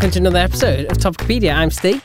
[0.00, 1.54] welcome to another episode of Topicopedia.
[1.54, 2.00] I'm Steve,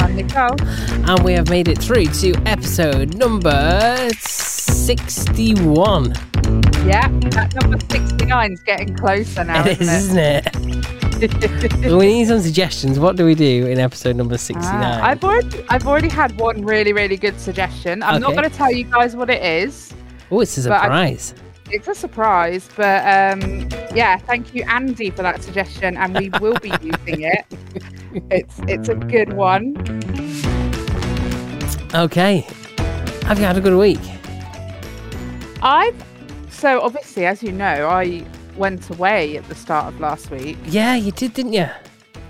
[0.00, 0.56] I'm Nicole.
[0.62, 6.14] and we have made it through to episode number 61.
[6.86, 10.46] Yeah, that number 69 is getting closer now, It is, isn't it?
[10.56, 11.92] isn't it?
[11.94, 12.98] we need some suggestions.
[12.98, 14.72] What do we do in episode number 69?
[14.74, 18.02] Ah, I've already I've already had one really really good suggestion.
[18.02, 19.92] I'm not going to tell you guys what it is.
[20.30, 21.34] oh, it's a surprise.
[21.68, 26.58] It's a surprise, but um, yeah, thank you Andy for that suggestion, and we will
[26.60, 27.44] be using it.
[28.30, 29.76] It's it's a good one.
[31.94, 32.46] Okay.
[33.24, 33.98] Have you had a good week?
[35.60, 36.04] I've
[36.50, 38.24] so obviously, as you know, I
[38.56, 40.56] went away at the start of last week.
[40.66, 41.68] Yeah, you did, didn't you?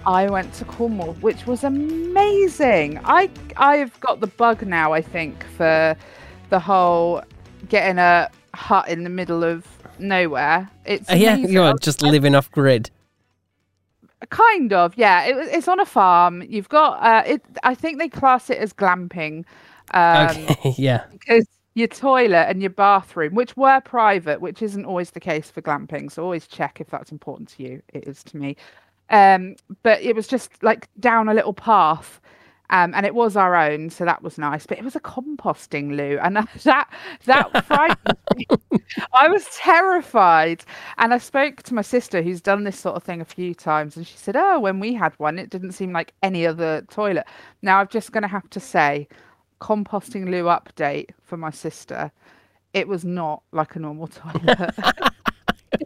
[0.07, 3.01] I went to Cornwall, which was amazing.
[3.05, 4.95] I I've got the bug now.
[4.95, 5.95] I think for
[6.49, 7.23] the whole
[7.69, 9.67] getting a hut in the middle of
[9.99, 10.69] nowhere.
[10.85, 11.53] It's Uh, yeah, amazing.
[11.53, 12.91] you're just living off grid.
[14.31, 15.25] kind of yeah.
[15.25, 16.43] It, it's on a farm.
[16.43, 17.43] You've got uh, it.
[17.63, 19.45] I think they class it as glamping.
[19.93, 21.05] Um, Okay, yeah.
[21.13, 25.61] because your toilet and your bathroom, which were private, which isn't always the case for
[25.63, 27.83] glamping, so always check if that's important to you.
[27.93, 28.57] It is to me.
[29.11, 32.21] Um, but it was just like down a little path.
[32.71, 34.67] Um, and it was our own, so that was nice.
[34.67, 36.89] But it was a composting loo, and that
[37.27, 38.47] that frightened me.
[39.13, 40.65] I was terrified,
[40.99, 43.97] and I spoke to my sister, who's done this sort of thing a few times,
[43.97, 47.27] and she said, "Oh, when we had one, it didn't seem like any other toilet."
[47.63, 49.07] Now I'm just going to have to say,
[49.61, 52.11] composting loo update for my sister.
[52.75, 54.75] It was not like a normal toilet.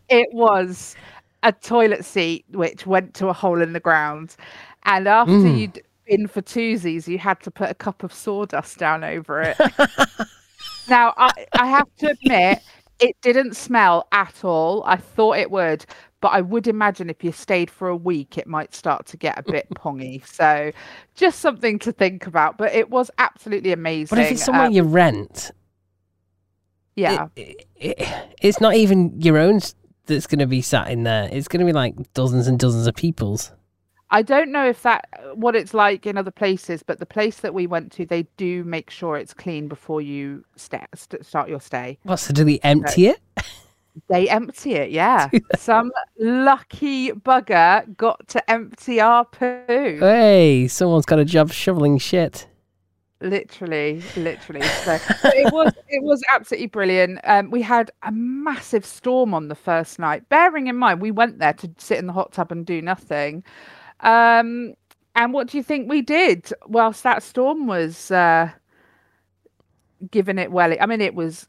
[0.09, 0.97] it was
[1.43, 4.37] a toilet seat which went to a hole in the ground.
[4.85, 5.59] And after Mm.
[5.59, 9.57] you'd been for twosies, you had to put a cup of sawdust down over it.
[10.89, 12.59] now, I, I have to admit,
[12.99, 14.83] it didn't smell at all.
[14.85, 15.87] I thought it would,
[16.21, 19.39] but I would imagine if you stayed for a week, it might start to get
[19.39, 20.27] a bit pongy.
[20.27, 20.73] So,
[21.15, 22.59] just something to think about.
[22.59, 24.17] But it was absolutely amazing.
[24.17, 25.53] But if it's somewhere Um, you rent,
[26.97, 28.09] yeah, it, it,
[28.43, 29.61] it's not even your own
[30.07, 31.29] that's going to be sat in there.
[31.31, 33.53] It's going to be like dozens and dozens of people's.
[34.13, 37.55] I don't know if that what it's like in other places, but the place that
[37.55, 41.61] we went to, they do make sure it's clean before you sta st- start your
[41.61, 41.99] stay.
[42.03, 43.21] What, so do they empty it?
[44.09, 45.29] They empty it, yeah.
[45.57, 49.99] Some lucky bugger got to empty our poo.
[50.01, 52.47] Hey, someone's got a job shoveling shit.
[53.21, 59.35] literally literally so it was it was absolutely brilliant um we had a massive storm
[59.35, 62.33] on the first night bearing in mind we went there to sit in the hot
[62.33, 63.45] tub and do nothing
[64.03, 64.75] um
[65.15, 68.51] and what do you think we did whilst that storm was uh
[70.11, 71.47] giving it well i mean it was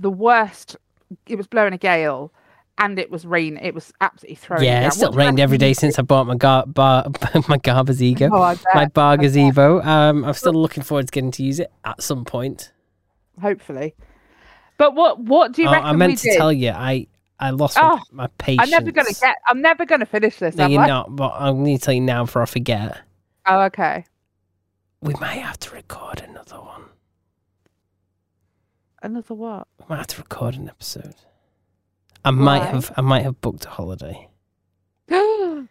[0.00, 0.76] the worst
[1.26, 2.32] it was blowing a gale
[2.78, 5.40] and it was rain it was absolutely throwing yeah, it's still What do you rained
[5.40, 7.06] every day since I bought my gar- bar-
[7.48, 8.30] my gazebo.
[8.32, 9.80] Oh, I my bar gazebo.
[9.82, 12.72] Um, I'm still looking forward to getting to use it at some point.
[13.40, 13.94] hopefully
[14.76, 16.36] but what what do you Oh, I meant to did?
[16.36, 17.06] tell you, I
[17.40, 18.62] I lost Oh, my, my patience.
[18.64, 19.36] I'm never gonna get.
[19.46, 20.54] I'm never gonna finish this.
[20.54, 20.86] No, you're I?
[20.86, 21.14] not.
[21.14, 23.00] But I'm going to tell you now before I forget.
[23.46, 24.04] Oh, okay.
[25.00, 26.84] We might have to record another one.
[29.02, 29.68] Another what?
[29.80, 31.14] We might have to record an episode.
[32.24, 32.92] I might have.
[32.96, 34.28] I might have booked a holiday.
[35.10, 35.66] oh,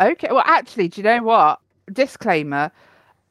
[0.00, 0.28] okay.
[0.30, 1.60] Well, actually, do you know what?
[1.92, 2.72] Disclaimer: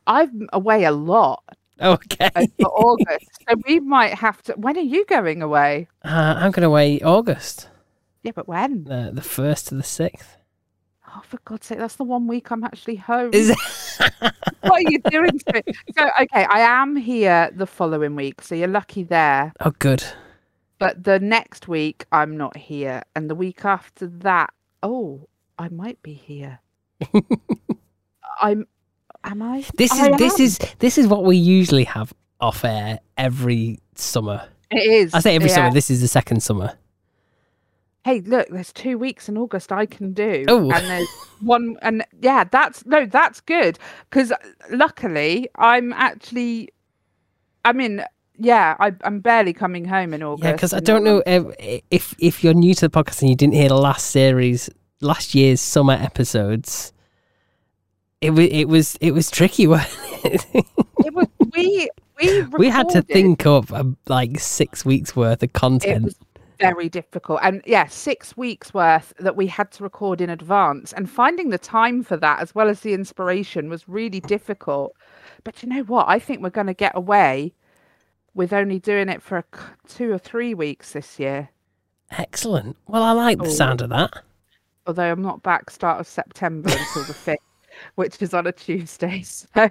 [0.06, 1.44] I'm away a lot
[1.96, 2.30] Okay.
[2.36, 4.54] uh, for August, so we might have to.
[4.54, 5.88] When are you going away?
[6.06, 7.70] Uh, I'm going away August,
[8.24, 8.84] Yeah, but when?
[8.84, 10.38] the the first to the sixth.
[11.08, 13.32] Oh, for God's sake, that's the one week I'm actually home.
[13.34, 13.58] Is it?
[14.62, 15.74] what are you doing to me?
[15.98, 19.52] So, okay, I am here the following week, so you're lucky there.
[19.60, 20.04] oh, good.
[20.80, 24.54] But the next week, I'm not here, and the week after that,
[24.84, 25.28] oh,
[25.60, 26.60] I might be here.
[28.42, 28.68] I'm.
[29.24, 29.64] Am I?
[29.78, 30.46] This is I this am.
[30.46, 34.48] is this is what we usually have off air every summer.
[34.72, 35.14] It is.
[35.14, 35.56] I say every yeah.
[35.56, 35.72] summer.
[35.72, 36.74] This is the second summer.
[38.04, 40.72] Hey, look, there's two weeks in August I can do, Oh.
[40.72, 41.08] and there's
[41.40, 43.78] one, and yeah, that's no, that's good
[44.10, 44.34] because
[44.72, 46.70] luckily I'm actually,
[47.64, 48.04] I mean,
[48.40, 50.44] yeah, I, I'm barely coming home in August.
[50.46, 53.36] Yeah, because I don't know if, if if you're new to the podcast and you
[53.36, 54.68] didn't hear the last series,
[55.02, 56.94] last year's summer episodes.
[58.22, 59.64] It was it was it was tricky.
[60.24, 60.46] it?
[61.04, 61.90] It was we
[62.20, 66.04] we we had to think up uh, like six weeks worth of It content.
[66.06, 66.16] was
[66.60, 71.10] very difficult, and yeah, six weeks worth that we had to record in advance, and
[71.10, 74.96] finding the time for that as well as the inspiration was really difficult.
[75.44, 76.08] But you know what?
[76.08, 77.54] I think we're going to get away
[78.36, 79.44] with only doing it for a
[79.88, 81.50] two or three weeks this year.
[82.12, 82.78] Excellent.
[82.88, 84.14] Well, I like the sound of that.
[84.86, 87.40] although I'm not back start of September until the fifth,
[87.96, 89.24] which is on a Tuesday.
[89.54, 89.70] So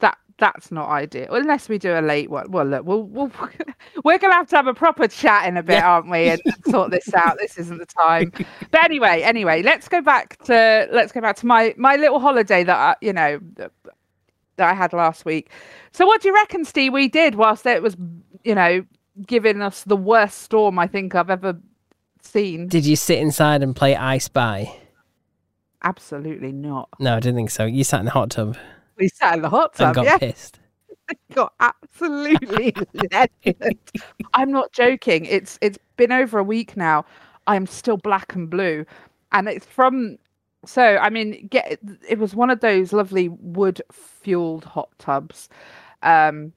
[0.00, 2.50] that that's not ideal unless we do a late one.
[2.50, 3.32] Well, look, we'll, we'll
[4.04, 5.88] we're gonna have to have a proper chat in a bit, Yeah.
[5.90, 7.38] aren't we, and sort this out.
[7.38, 8.32] This isn't the time.
[8.70, 12.64] But anyway, anyway, let's go back to let's go back to my my little holiday
[12.64, 13.72] that I, you know that
[14.56, 15.50] that I had last week.
[15.92, 16.92] So, what do you reckon, Steve?
[16.92, 17.96] We did whilst it was,
[18.44, 18.84] you know,
[19.26, 21.58] giving us the worst storm I think I've ever
[22.22, 22.68] seen.
[22.68, 24.76] Did you sit inside and play I Spy?
[25.86, 26.88] Absolutely not.
[26.98, 27.64] No, I didn't think so.
[27.64, 28.56] You sat in the hot tub
[28.96, 29.88] We sat in the hot tub.
[29.88, 30.58] and got Yeah, pissed.
[31.32, 33.78] got absolutely leathered.
[34.34, 35.24] I'm not joking.
[35.26, 37.04] It's it's been over a week now.
[37.46, 38.84] I'm still black and blue,
[39.30, 40.18] and it's from.
[40.64, 41.78] So I mean, get
[42.08, 45.48] it was one of those lovely wood fueled hot tubs,
[46.02, 46.52] um,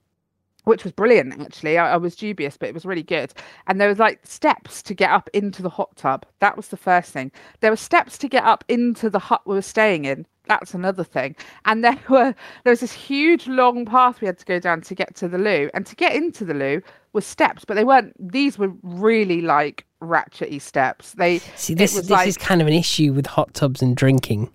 [0.70, 1.42] which was brilliant.
[1.42, 3.34] Actually, I, I was dubious, but it was really good.
[3.68, 6.26] And there was like steps to get up into the hot tub.
[6.40, 7.32] That was the first thing.
[7.60, 10.28] There were steps to get up into the hut we were staying in.
[10.48, 11.36] That's another thing.
[11.66, 14.96] And there were there was this huge long path we had to go down to
[14.96, 15.70] get to the loo.
[15.74, 16.82] And to get into the loo
[17.14, 18.14] was steps, but they weren't.
[18.32, 21.14] These were really like ratchety steps.
[21.14, 24.52] They See, this this like is kind of an issue with hot tubs and drinking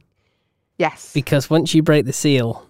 [0.79, 2.65] yes, because once you break the seal,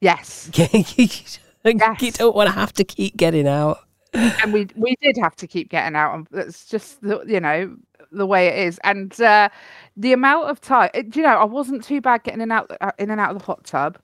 [0.00, 0.50] yes.
[1.64, 2.16] you Yes.
[2.18, 3.78] don't want to have to keep getting out.
[4.14, 7.74] and we we did have to keep getting out and that's just the, you know
[8.10, 9.48] the way it is and uh
[9.96, 12.70] the amount of time it- you know i wasn't too bad getting in and out
[12.82, 13.98] uh, in and out of the hot tub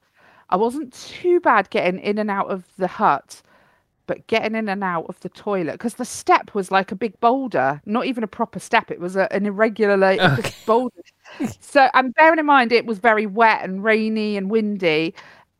[0.48, 3.42] i wasn't too bad getting in and out of the hut
[4.06, 7.18] but getting in and out of the toilet because the step was like a big
[7.20, 10.54] boulder not even a proper step it was a, an irregular like Okay.
[10.64, 11.02] boulder
[11.60, 15.12] so and bearing in mind it was very wet and rainy and windy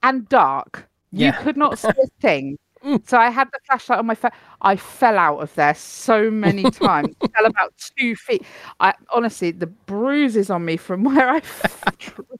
[0.03, 2.59] and dark you could not see a thing
[3.05, 4.31] so I had the flashlight on my phone.
[4.61, 7.15] I fell out of there so many times.
[7.35, 8.45] fell about two feet.
[8.81, 11.43] I honestly, the bruises on me from where I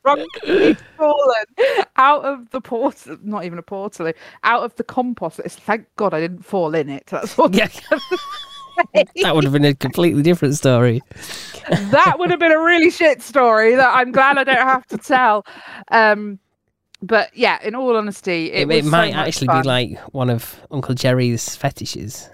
[0.05, 1.45] drunkenly fallen
[1.97, 3.19] out of the portal.
[3.23, 4.13] Not even a portal.
[4.45, 5.41] Out of the compost.
[5.41, 7.07] It's thank God I didn't fall in it.
[7.07, 7.55] That's what.
[7.55, 7.69] Yeah,
[9.23, 11.03] that would have been a completely different story.
[11.69, 14.99] that would have been a really shit story that I'm glad I don't have to
[14.99, 15.45] tell.
[15.91, 16.39] Um,
[17.03, 19.63] but yeah, in all honesty, it, It, it might much actually fun.
[19.63, 22.29] be like one of Uncle Jerry's fetishes.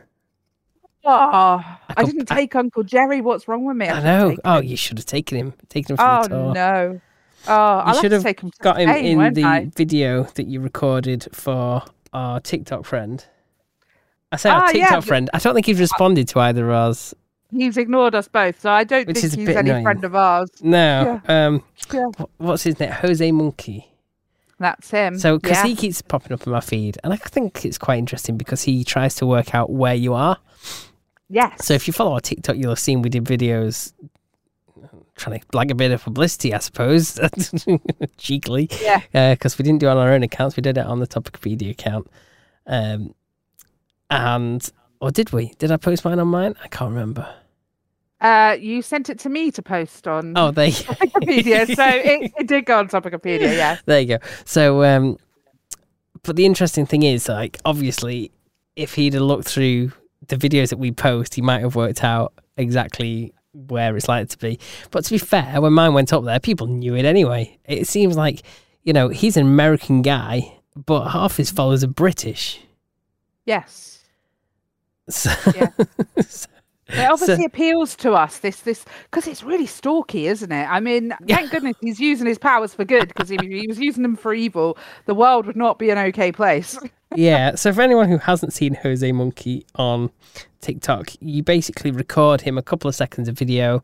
[1.07, 3.21] Oh, I, could- didn't I- take Uncle Jerry.
[3.21, 3.89] What's wrong with me?
[3.89, 4.37] I should know.
[4.45, 4.65] Oh, him.
[4.65, 5.55] you should have taken him.
[5.69, 6.55] Taken him for Oh the tour.
[6.55, 7.01] no!
[7.47, 8.51] Oh, I'll should have have him.
[8.63, 9.71] Got him Spain, in the I?
[9.77, 11.83] video that you recorded for
[12.15, 13.23] our TikTok friend.
[14.33, 15.31] I say our Ah, yeah, TikTok but- friend.
[15.35, 17.15] I don't think he's responded to either of us.
[17.51, 19.85] He's ignored us both, so I don't Which think he's any annoying.
[19.85, 20.49] friend of ours.
[20.63, 21.21] No.
[21.29, 21.63] Um.
[21.93, 22.07] Yeah.
[22.39, 22.91] What's his name?
[22.93, 23.91] Jose Monkey.
[24.65, 25.19] That's him.
[25.19, 25.67] So, because yeah.
[25.67, 28.83] he keeps popping up in my feed, and I think it's quite interesting because he
[28.83, 30.39] tries to work out where you are.
[31.29, 31.67] yes.
[31.67, 33.93] So, if you follow our TikTok, you'll have seen we did videos
[35.17, 37.21] trying to blag a bit of publicity, I suppose,
[38.17, 38.71] cheekily.
[38.81, 39.35] Yeah.
[39.35, 41.71] Because we didn't do it on our own accounts, we did it on the Topicopedia
[41.71, 42.11] account.
[42.67, 43.15] Um,
[44.09, 44.67] and,
[44.99, 45.53] or did we?
[45.59, 46.55] Did I post mine on mine?
[46.65, 47.35] I can't remember.
[48.25, 50.71] Uh, you sent it to me to post on Oh, they.
[50.71, 53.55] Topicopedia, so it, it did go on Topicopedia.
[53.57, 53.79] Yeah.
[53.85, 54.19] there you go.
[54.45, 55.19] So, um,
[56.23, 58.31] but the interesting thing is, like, obviously,
[58.77, 59.93] if he'd have looked through
[60.29, 64.39] the videos that we post, he might have worked out exactly where it's likely to
[64.39, 64.59] be.
[64.91, 67.59] But to be fair, when mine went up there, people knew it anyway.
[67.67, 68.43] It seems like,
[68.83, 72.61] you know, he's an American guy, but half his followers are British.
[73.45, 74.03] Yes.
[75.11, 75.69] So, Yeah.
[76.27, 76.49] so-
[76.89, 78.39] It obviously appeals to us.
[78.39, 80.65] This this because it's really stalky, isn't it?
[80.65, 83.09] I mean, thank goodness he's using his powers for good.
[83.09, 84.77] Because if he was using them for evil,
[85.07, 86.79] the world would not be an okay place.
[87.15, 87.55] yeah.
[87.55, 90.11] So for anyone who hasn't seen Jose Monkey on
[90.61, 93.83] TikTok, you basically record him a couple of seconds of video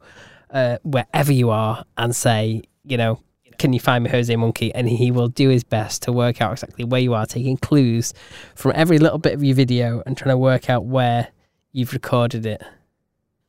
[0.50, 3.21] uh, wherever you are and say, you know,
[3.59, 4.75] can you find me Jose Monkey?
[4.75, 8.14] And he will do his best to work out exactly where you are, taking clues
[8.54, 11.28] from every little bit of your video and trying to work out where
[11.73, 12.62] you've recorded it.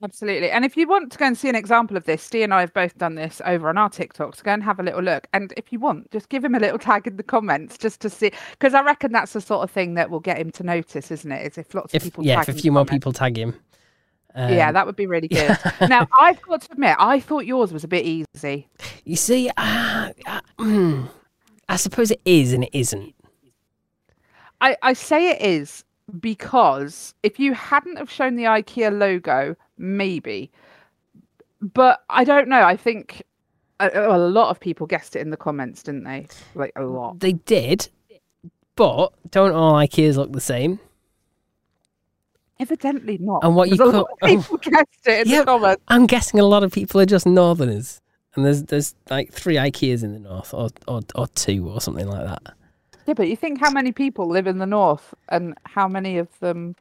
[0.04, 0.50] Absolutely.
[0.50, 2.62] And if you want to go and see an example of this, Steve and I
[2.62, 4.36] have both done this over on our TikTok.
[4.36, 5.28] So go and have a little look.
[5.34, 8.10] And if you want, just give him a little tag in the comments just to
[8.10, 8.32] see.
[8.52, 11.32] Because I reckon that's the sort of thing that will get him to notice, isn't
[11.32, 11.46] it?
[11.46, 12.94] Is if lots of people yeah, tag if a few more comments.
[13.06, 13.60] people tag him.
[14.36, 15.58] yeah, Um, that would be really good.
[15.88, 18.68] now, I've got to admit, I thought yours was a bit easy.
[19.06, 21.06] You see, uh, uh, hmm,
[21.70, 23.14] I suppose it is and it isn't.
[24.62, 25.84] I, I say it is
[26.20, 30.52] because if you hadn't have shown the IKEA logo, maybe.
[31.62, 32.62] But I don't know.
[32.64, 33.24] I think
[33.80, 36.28] a, a lot of people guessed it in the comments, didn't they?
[36.56, 37.20] Like a lot.
[37.20, 37.90] They did,
[38.76, 40.80] but don't all IKEAs look the same?
[42.60, 43.44] Evidently not.
[43.44, 45.40] And what you call- people guessed it in Yeah.
[45.40, 45.84] the comments.
[45.88, 48.02] I'm guessing a lot of people are just northerners.
[48.36, 52.08] and there's there's like three IKEAs in the north, or or or two, or something
[52.08, 52.54] like that.
[53.08, 56.28] Yeah, but you think how many people live in the north and how many of
[56.40, 56.76] them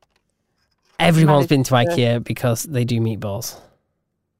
[1.00, 3.58] Everyone's been to to- IKEA because they do meatballs.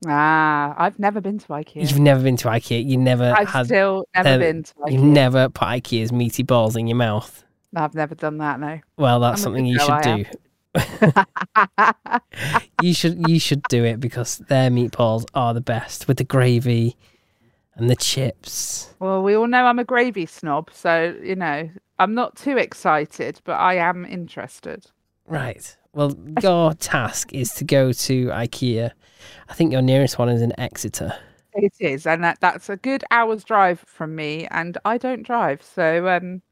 [0.06, 1.82] Ah, I've never been to IKEA.
[1.88, 2.86] You've never been to IKEA.
[2.88, 3.66] You never I've had.
[3.66, 4.92] still never uh, been to IKEA.
[4.92, 7.44] You've never put IKEA's meaty balls in your mouth.
[7.76, 8.80] I've never done that, no.
[8.96, 10.24] Well, that's I'm something you should do.
[12.82, 16.96] You should you should do it because their meatballs are the best with the gravy
[17.74, 18.94] and the chips.
[18.98, 23.40] well, we all know I'm a gravy snob, so you know, I'm not too excited,
[23.44, 24.86] but I am interested.
[25.26, 25.76] Right.
[25.94, 28.92] Well, your task is to go to IKEA.
[29.48, 31.14] I think your nearest one is in Exeter.
[31.54, 35.62] It is, and that, that's a good hour's drive from me, and I don't drive,
[35.62, 36.42] so um,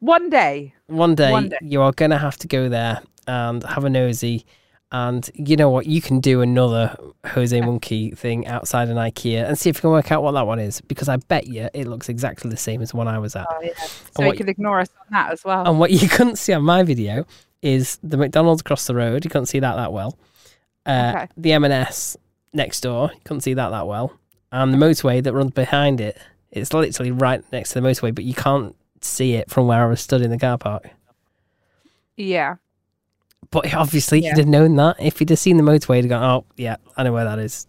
[0.00, 1.58] one day, One day, One day.
[1.62, 4.44] you are going to have to go there and have a nosy.
[4.92, 5.86] And you know what?
[5.86, 9.90] You can do another Jose Monkey thing outside an IKEA and see if you can
[9.90, 10.80] work out what that one is.
[10.82, 13.46] Because I bet you it looks exactly the same as the one I was at.
[13.48, 13.62] so
[14.16, 15.66] what you you- can ignore us on that as well.
[15.66, 17.24] And what you couldn't see on my video
[17.64, 19.24] is the McDonald's across the road.
[19.24, 20.16] You couldn't see that that well.
[20.86, 21.28] Uh, Okay.
[21.36, 22.16] The M&S
[22.52, 23.10] next door.
[23.14, 24.12] You couldn't see that that well.
[24.52, 26.18] And the motorway that runs behind it.
[26.52, 29.86] It's literally right next to the motorway, but you can't see it from where I
[29.86, 30.88] was stood in the car park.
[32.16, 32.56] yeah,
[33.50, 34.30] But obviously, Yeah.
[34.30, 34.96] he'd have known that.
[35.00, 37.38] If he'd have seen the motorway, he'd have gone, oh, yeah, I know where that
[37.38, 37.66] is.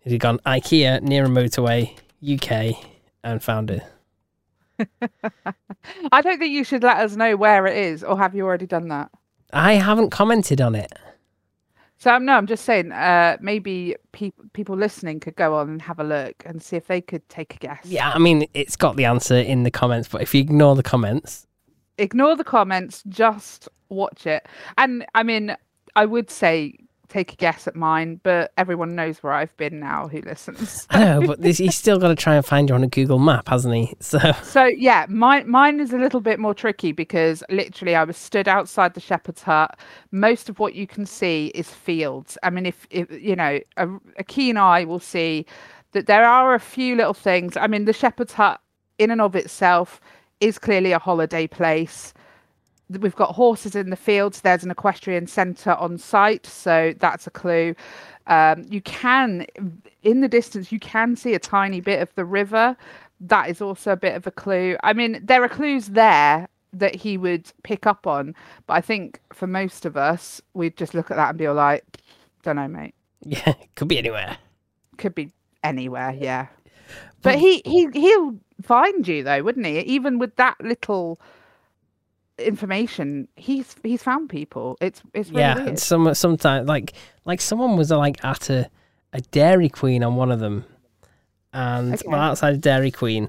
[0.00, 2.76] He'd have gone, IKEA, near a motorway, UK,
[3.22, 3.82] and found it.
[6.12, 8.66] I don't think you should let us know where it is, or have you already
[8.66, 9.10] done that?
[9.52, 10.92] I haven't commented on it.
[11.98, 15.82] So um, no, I'm just saying, uh, maybe people people listening could go on and
[15.82, 17.84] have a look and see if they could take a guess.
[17.84, 20.82] Yeah, I mean, it's got the answer in the comments, but if you ignore the
[20.82, 21.46] comments,
[21.98, 24.48] Ignore the comments, just watch it.
[24.78, 25.54] And I mean,
[25.94, 26.78] I would say
[27.08, 30.86] take a guess at mine, but everyone knows where I've been now who listens.
[30.90, 33.18] I know, but this, he's still got to try and find you on a Google
[33.18, 33.94] map, hasn't he?
[34.00, 38.16] So, So yeah, mine mine is a little bit more tricky because literally I was
[38.16, 39.78] stood outside the shepherd's hut.
[40.10, 42.38] Most of what you can see is fields.
[42.42, 45.46] I mean, if, if you know, a, a keen eye will see
[45.92, 47.56] that there are a few little things.
[47.56, 48.60] I mean, the shepherd's hut
[48.98, 50.00] in and of itself
[50.40, 52.12] is clearly a holiday place.
[53.00, 54.40] We've got horses in the fields.
[54.40, 57.74] There's an equestrian centre on site, so that's a clue.
[58.26, 59.46] Um, you can,
[60.02, 62.76] in the distance, you can see a tiny bit of the river.
[63.20, 64.76] That is also a bit of a clue.
[64.82, 68.34] I mean, there are clues there that he would pick up on,
[68.66, 71.54] but I think for most of us, we'd just look at that and be all
[71.54, 71.84] like,
[72.42, 72.94] "Don't know, mate.
[73.24, 74.38] yeah, could be anywhere.
[74.96, 75.32] Could be
[75.62, 76.46] anywhere." Yeah,
[77.22, 79.80] but he he he'll find you though, wouldn't he?
[79.80, 81.20] Even with that little
[82.38, 84.76] information, he's he's found people.
[84.80, 85.78] It's it's really yeah, weird.
[85.78, 86.92] some sometimes like
[87.24, 88.68] like someone was like at a,
[89.12, 90.64] a Dairy Queen on one of them,
[91.52, 92.08] and Okay.
[92.08, 93.28] well outside a Dairy Queen,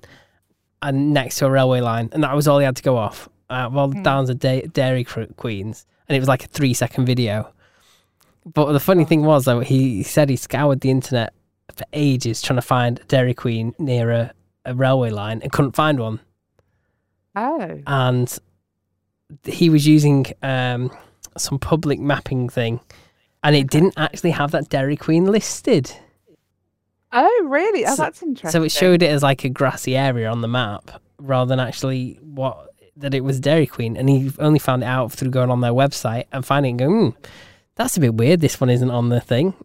[0.81, 3.29] and next to a railway line, and that was all he had to go off.
[3.49, 4.03] Uh, well, Hmm.
[4.03, 7.51] down to da- Dairy Queens, and it was like a three second video.
[8.45, 11.33] But the funny thing was though, he said he scoured the internet
[11.73, 14.33] for ages trying to find a Dairy Queen near a,
[14.65, 16.19] a railway line and couldn't find one.
[17.35, 18.37] Oh, and
[19.43, 20.91] he was using um,
[21.37, 22.79] some public mapping thing,
[23.43, 25.91] and it didn't actually have that Dairy Queen listed.
[27.11, 27.85] oh, really?
[27.85, 28.51] Oh, So- that's interesting.
[28.61, 32.19] So it showed it as like a grassy area on the map rather than actually
[32.21, 35.61] what that it was Dairy Queen, and he only found it out through going on
[35.61, 37.27] their website and finding going, hmm,
[37.75, 38.39] that's a bit weird.
[38.39, 39.55] This one isn't on the thing.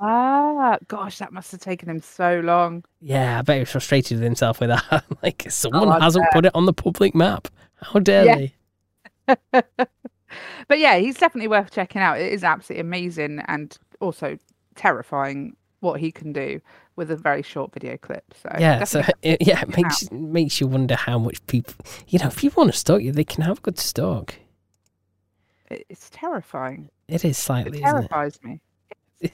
[0.00, 2.84] Ah, gosh, that must have taken him so long.
[3.00, 5.04] Yeah, I bet he was frustrated with himself with that.
[5.22, 7.48] like someone Oh, hasn't put it on the public map.
[7.80, 8.34] How dare Yeah.
[8.36, 8.54] they?
[10.68, 12.18] But yeah, he's definitely worth checking out.
[12.20, 14.38] It is absolutely amazing and also
[14.74, 16.60] terrifying what he can do
[16.96, 18.24] with a very short video clip.
[18.34, 21.74] So yeah, so it, yeah, it check it makes makes you wonder how much people,
[22.08, 24.34] you know, if people want to stalk you, they can have a good stalk.
[25.70, 26.90] it's terrifying.
[27.08, 28.60] It is It slightly, isn't terrifies me
[29.20, 29.32] it?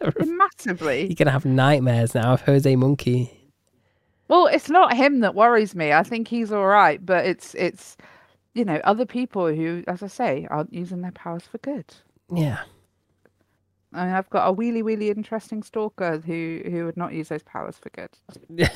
[0.00, 1.06] Terrif- massively.
[1.06, 3.32] You're gonna have nightmares now of Jose Monkey.
[4.28, 5.92] Well, it's not him that worries me.
[5.92, 7.96] I think he's all right, but it's it's
[8.56, 11.94] you know other people who, as I say, aren't using their powers for good.
[12.32, 12.60] Yeah,
[13.92, 17.42] I mean, I've got a really, really interesting stalker who who would not use those
[17.42, 18.10] powers for good.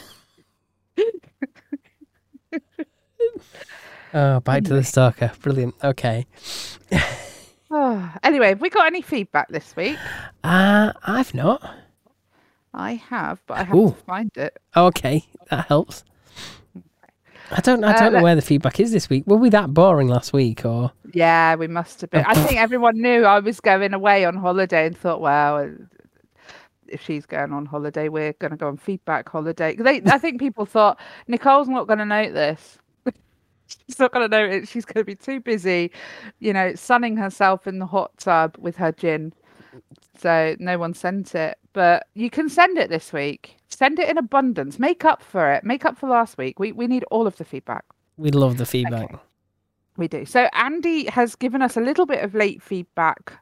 [4.12, 5.30] Oh, back to the stalker.
[5.40, 5.76] Brilliant.
[5.84, 6.26] Okay.
[7.70, 10.00] Oh, anyway, have we got any feedback this week?
[10.42, 11.62] Uh, I've not.
[12.74, 13.90] I have, but I have Ooh.
[13.90, 14.58] to find it.
[14.76, 16.02] Okay, that helps.
[17.52, 17.82] I don't.
[17.84, 19.24] I Uh, don't know where the feedback is this week.
[19.26, 22.24] Were we that boring last week, or Yeah, we must have been.
[22.24, 25.68] I think everyone knew I was going away on holiday and thought, well,
[26.86, 29.74] if she's going on holiday, we're going to go on feedback holiday.
[29.76, 32.78] They, I think people thought Nicole's not going to note this.
[33.66, 34.68] she's not going to know it.
[34.68, 35.90] She's going to be too busy,
[36.40, 39.32] you know, sunning herself in the hot tub with her gin.
[40.20, 43.56] So no one sent it, but you can send it this week.
[43.68, 44.78] Send it in abundance.
[44.78, 45.64] Make up for it.
[45.64, 46.58] Make up for last week.
[46.58, 47.84] We we need all of the feedback.
[48.16, 49.14] We love the feedback.
[49.96, 50.24] We do.
[50.26, 53.32] So Andy has given us a little bit of late feedback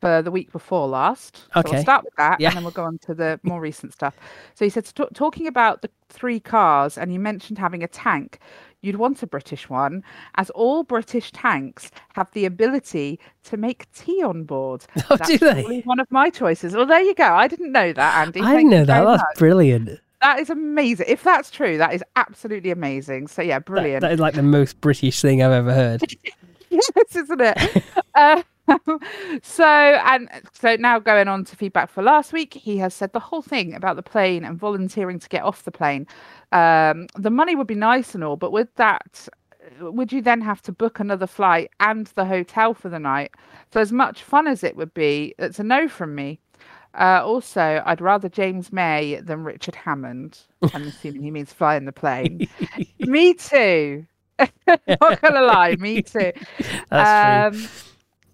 [0.00, 1.36] for the week before last.
[1.52, 1.72] So Okay.
[1.72, 2.48] we'll start with that, Yeah.
[2.48, 4.14] and then we'll go on to the more recent stuff.
[4.54, 8.38] So he said, talking about the three cars, and you mentioned having a tank.
[8.82, 10.04] You'd want a British one,
[10.36, 14.84] as all British tanks have the ability to make tea on board.
[15.10, 15.80] Oh, That's do they?
[15.80, 16.74] one of my choices.
[16.74, 17.24] Well, there you go.
[17.24, 18.40] I didn't know that, Andy.
[18.40, 19.04] I didn't know that.
[19.04, 19.38] That's much.
[19.38, 20.00] brilliant.
[20.20, 21.06] That is amazing.
[21.08, 23.26] If that's true, that is absolutely amazing.
[23.28, 24.00] So yeah, That- brilliant.
[24.02, 26.02] that is like the most British thing I've ever heard.
[26.70, 27.84] yes, isn't it?
[28.14, 28.42] uh,
[29.42, 33.20] so and so now going on to feedback for last week, he has said the
[33.20, 36.06] whole thing about the plane and volunteering to get off the plane.
[36.52, 39.28] Um, the money would be nice and all, but with that,
[39.80, 43.32] would you then have to book another flight and the hotel for the night?
[43.72, 46.40] So as much fun as it would be, it's a no from me.
[46.98, 50.40] Uh, also, I'd rather James May than Richard Hammond.
[50.74, 52.48] I'm assuming he means flying the plane.
[52.98, 54.06] me too.
[54.38, 56.32] Not gonna lie, me too.
[56.90, 57.68] That's true.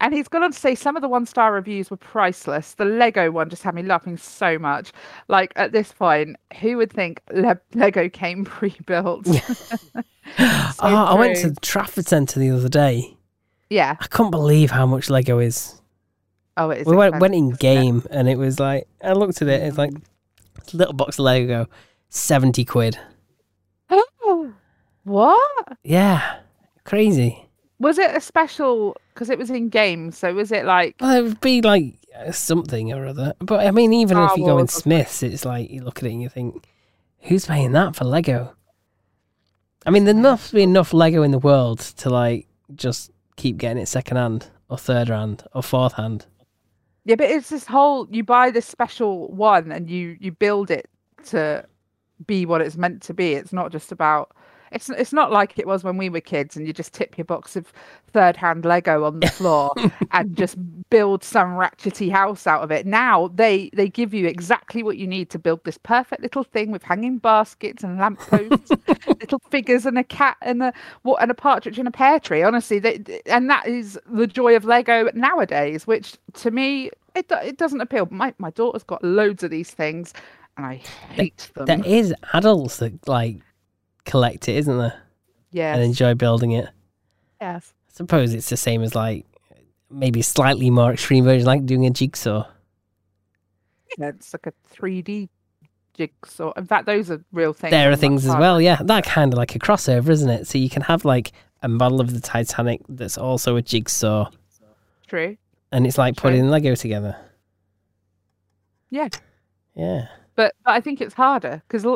[0.04, 2.74] And he's gone on to say some of the one star reviews were priceless.
[2.74, 4.92] The Lego one just had me laughing so much.
[5.28, 9.26] Like at this point, who would think Le- Lego came pre built?
[9.26, 10.02] oh,
[10.78, 13.16] I went to the Trafford Centre the other day.
[13.70, 13.96] Yeah.
[13.98, 15.80] I couldn't believe how much Lego is.
[16.58, 16.86] Oh, it is.
[16.86, 17.60] we went, went in isn't it?
[17.60, 20.02] game and it was like, I looked at it, it's like mm.
[20.74, 21.66] little box of Lego,
[22.10, 22.98] 70 quid.
[23.88, 24.52] Oh,
[25.04, 25.78] what?
[25.82, 26.40] Yeah,
[26.84, 27.43] crazy.
[27.84, 28.96] Was it a special?
[29.12, 30.10] Because it was in game.
[30.10, 30.96] So was it like.
[31.00, 33.34] Well, it would be like uh, something or other.
[33.40, 34.72] But I mean, even Star if you go in Wars.
[34.72, 36.64] Smiths, it's like you look at it and you think,
[37.20, 38.56] who's paying that for Lego?
[39.84, 43.82] I mean, there must be enough Lego in the world to like just keep getting
[43.82, 46.24] it second hand or third hand or fourth hand.
[47.04, 50.88] Yeah, but it's this whole you buy this special one and you you build it
[51.26, 51.66] to
[52.26, 53.34] be what it's meant to be.
[53.34, 54.34] It's not just about
[54.74, 57.24] it's it's not like it was when we were kids and you just tip your
[57.24, 57.72] box of
[58.12, 59.72] third hand Lego on the floor
[60.10, 60.56] and just
[60.90, 62.84] build some ratchety house out of it.
[62.84, 66.72] Now they they give you exactly what you need to build this perfect little thing
[66.72, 68.70] with hanging baskets and lampposts,
[69.06, 72.42] little figures and a cat and a what and a partridge in a pear tree.
[72.42, 77.58] Honestly, they, and that is the joy of Lego nowadays, which to me it it
[77.58, 78.08] doesn't appeal.
[78.10, 80.12] My my daughter's got loads of these things,
[80.56, 80.74] and I
[81.10, 81.66] hate them.
[81.66, 83.36] There is adults that like
[84.04, 85.00] collect it, isn't there?
[85.50, 85.74] Yeah.
[85.74, 86.68] And enjoy building it.
[87.40, 87.72] yes.
[87.88, 89.24] I suppose it's the same as like
[89.88, 92.44] maybe slightly more extreme version, like doing a jigsaw.
[93.98, 95.28] Yeah, it's like a 3D
[95.92, 96.52] jigsaw.
[96.56, 97.70] In fact, those are real things.
[97.70, 98.80] there are things as well, yeah.
[98.82, 100.48] That kind of like a crossover, isn't it?
[100.48, 101.30] So you can have like
[101.62, 104.28] a model of the Titanic that's also a jigsaw,
[105.06, 105.36] True.
[105.70, 106.30] and it's like True.
[106.30, 107.16] putting Lego together.
[108.90, 109.08] Yeah.
[109.76, 110.08] Yeah.
[110.34, 111.86] But, but I think it's harder because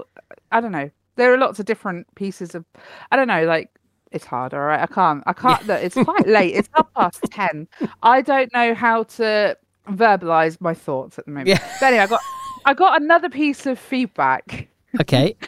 [0.53, 0.91] I don't know.
[1.19, 2.65] There are lots of different pieces of.
[3.11, 3.45] I don't know.
[3.45, 3.71] Like
[4.11, 4.81] it's hard, all right.
[4.81, 5.23] I can't.
[5.27, 5.67] I can't.
[5.67, 6.55] Look, it's quite late.
[6.55, 7.69] It's half past ten.
[8.03, 9.59] I don't know how to
[9.91, 11.49] verbalize my thoughts at the moment.
[11.49, 11.77] Yeah.
[11.81, 12.21] But anyway, I got
[12.65, 14.69] I got another piece of feedback.
[15.01, 15.37] Okay.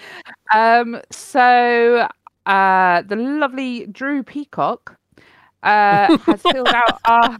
[0.53, 2.09] Um, so
[2.45, 4.99] uh, the lovely Drew Peacock
[5.63, 7.39] uh, has filled out our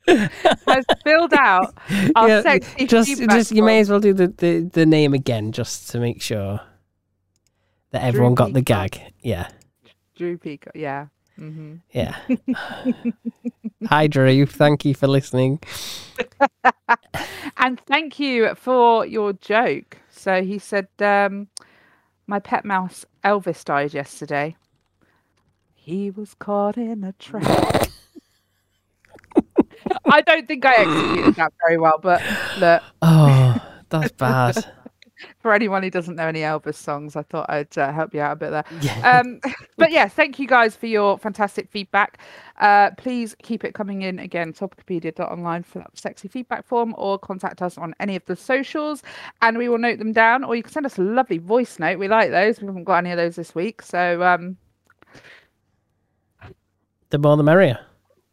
[0.67, 1.75] has filled out
[2.15, 5.51] our Yeah, sexy just, just you may as well do the, the, the name again,
[5.51, 6.61] just to make sure
[7.91, 8.91] that everyone got the Peacock.
[8.91, 9.13] gag.
[9.21, 9.49] Yeah.
[10.15, 10.73] Drew Peacock.
[10.75, 11.07] Yeah.
[11.37, 12.15] hmm Yeah.
[13.87, 14.45] Hi, Drew.
[14.45, 15.59] Thank you for listening.
[17.57, 19.97] And thank you for your joke.
[20.09, 21.47] So he said, um,
[22.27, 24.55] "My pet mouse Elvis died yesterday.
[25.73, 27.89] He was caught in a trap."
[30.05, 32.21] I don't think I executed that very well, but
[32.59, 34.65] look, Oh, that's bad.
[35.39, 38.33] for anyone who doesn't know any Elvis songs, I thought I'd uh, help you out
[38.33, 38.63] a bit there.
[38.81, 39.19] Yeah.
[39.19, 39.39] Um,
[39.77, 42.19] but yeah, thank you guys for your fantastic feedback.
[42.59, 47.61] Uh, please keep it coming in again, topicopedia.online for that sexy feedback form or contact
[47.61, 49.03] us on any of the socials
[49.41, 51.99] and we will note them down or you can send us a lovely voice note.
[51.99, 52.61] We like those.
[52.61, 53.81] We haven't got any of those this week.
[53.81, 54.57] So um,
[57.09, 57.79] the more the merrier.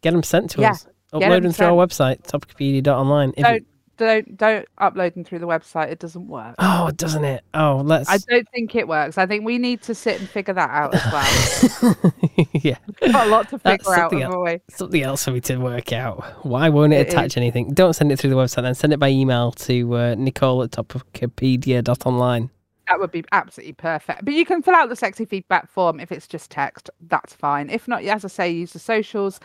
[0.02, 0.86] Get them sent to Yeah, us.
[1.14, 3.32] Upload 'em them through our website, topicopedia.online.
[3.36, 3.64] If Don't- it
[3.96, 5.88] don't don't upload them through the website.
[5.88, 6.56] It doesn't work.
[6.58, 7.44] Oh, doesn't it?
[7.54, 8.10] Oh, let's.
[8.10, 9.18] I don't think it works.
[9.18, 11.96] I think we need to sit and figure that out as well.
[12.52, 14.10] yeah, Got a lot to figure out.
[14.10, 14.58] something we?
[14.68, 16.24] something else for me to work out.
[16.44, 17.72] Why won't it It attach anything?
[17.72, 18.62] Don't send it through the website.
[18.62, 22.50] Then send it by email to uh, Nicole at topicopedia.online.
[22.88, 24.24] That would be absolutely perfect.
[24.24, 26.90] But you can fill out the sexy feedback form if it's just text.
[27.00, 27.70] That's fine.
[27.70, 29.40] If not, as I say, use the socials.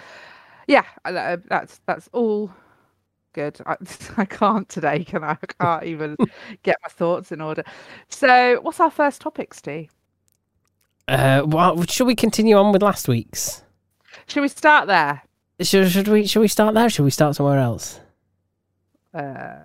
[0.69, 2.51] Yeah, uh, that's that's all
[3.33, 3.59] good.
[3.65, 3.75] I,
[4.17, 5.31] I can't today, can I?
[5.31, 6.15] I can't even
[6.63, 7.63] get my thoughts in order.
[8.09, 9.91] So, what's our first topic, Steve?
[11.07, 13.63] Uh, well, should we continue on with last week's?
[14.27, 15.23] Should we start there?
[15.59, 16.27] Should, should we?
[16.27, 16.87] Should we start there?
[16.87, 17.99] Should we start somewhere else?
[19.11, 19.55] Uh,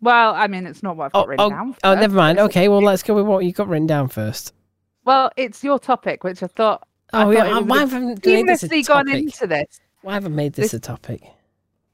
[0.00, 1.76] well, I mean, it's not what I've got Oh, written oh, down.
[1.84, 2.38] oh, never mind.
[2.38, 4.54] Okay, well, let's go with what you've got written down first.
[5.04, 6.88] Well, it's your topic, which I thought.
[7.12, 7.58] I Oh, thought yeah.
[7.58, 9.80] Why haven't we made this a seamlessly gone into this.
[10.02, 11.22] Why haven't made this this- a topic?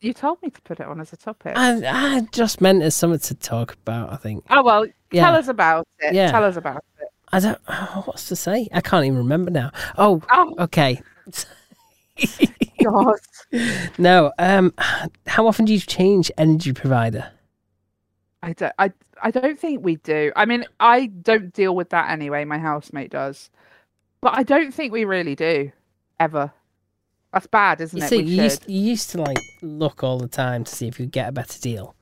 [0.01, 1.55] You told me to put it on as a topic.
[1.57, 1.83] I,
[2.17, 4.13] I just meant as something to talk about.
[4.13, 4.45] I think.
[4.49, 5.25] oh well, Yeah.
[5.25, 6.15] tell us about it.
[6.15, 6.31] Yeah.
[6.31, 7.09] Tell us about it.
[7.33, 7.59] I don't.
[7.67, 8.69] Oh, what's to say?
[8.73, 9.73] I can't even remember now.
[9.99, 11.03] Oh, Oh okay.
[12.85, 13.19] God.
[13.99, 14.33] No.
[14.39, 14.73] Um.
[15.27, 17.31] How often do you change energy provider?
[18.43, 18.73] I don't.
[18.79, 18.93] I.
[19.21, 20.31] I don't think we do.
[20.37, 22.45] I mean, I don't deal with that anyway.
[22.45, 23.51] My housemate does,
[24.21, 25.73] but I don't think we really do,
[26.21, 26.53] ever.
[27.33, 28.09] That's bad, isn't You it?
[28.09, 31.07] see, you used, you used to like look all the time to see if you
[31.07, 31.95] could get a better deal.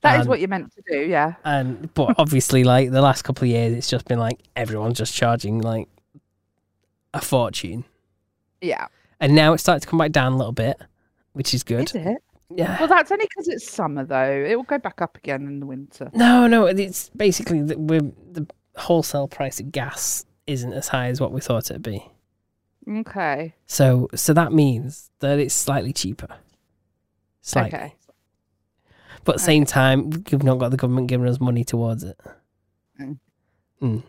[0.00, 1.00] That is um, what you're meant to do.
[1.06, 1.34] Yeah.
[1.44, 5.12] And but obviously, like the last couple of years, it's just been like everyone's just
[5.14, 5.88] charging like
[7.14, 7.84] a fortune,
[8.60, 8.86] Yeah.
[9.18, 10.80] and now it's starting to come back down a little bit,
[11.32, 11.88] which is good.
[11.88, 12.22] Is it?
[12.50, 12.78] Yeah.
[12.78, 14.46] Well, that's only because it's summer, though.
[14.48, 16.10] It will go back up again in the winter.
[16.14, 18.00] No, no, it's basically we're
[18.32, 22.06] the wholesale price of gas isn't as high as what we thought it'd be.
[22.88, 23.54] Okay.
[23.66, 26.28] So, so that means that it's slightly cheaper.
[27.42, 27.78] Slightly.
[27.78, 27.94] Okay.
[29.24, 32.18] But at the same time, we've not got the government giving us money towards it.
[33.00, 33.18] Mm.
[33.82, 34.02] Mm.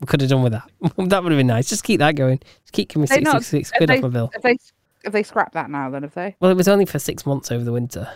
[0.00, 0.70] We could have done with that.
[1.08, 1.68] that would have been nice.
[1.68, 2.38] Just keep that going.
[2.62, 4.30] Just keep giving me They not- 66 have quid they- off my bill.
[4.32, 4.56] Have they?
[5.04, 5.90] Have they scrapped that now?
[5.90, 6.36] Then have they?
[6.38, 8.08] Well, it was only for six months over the winter.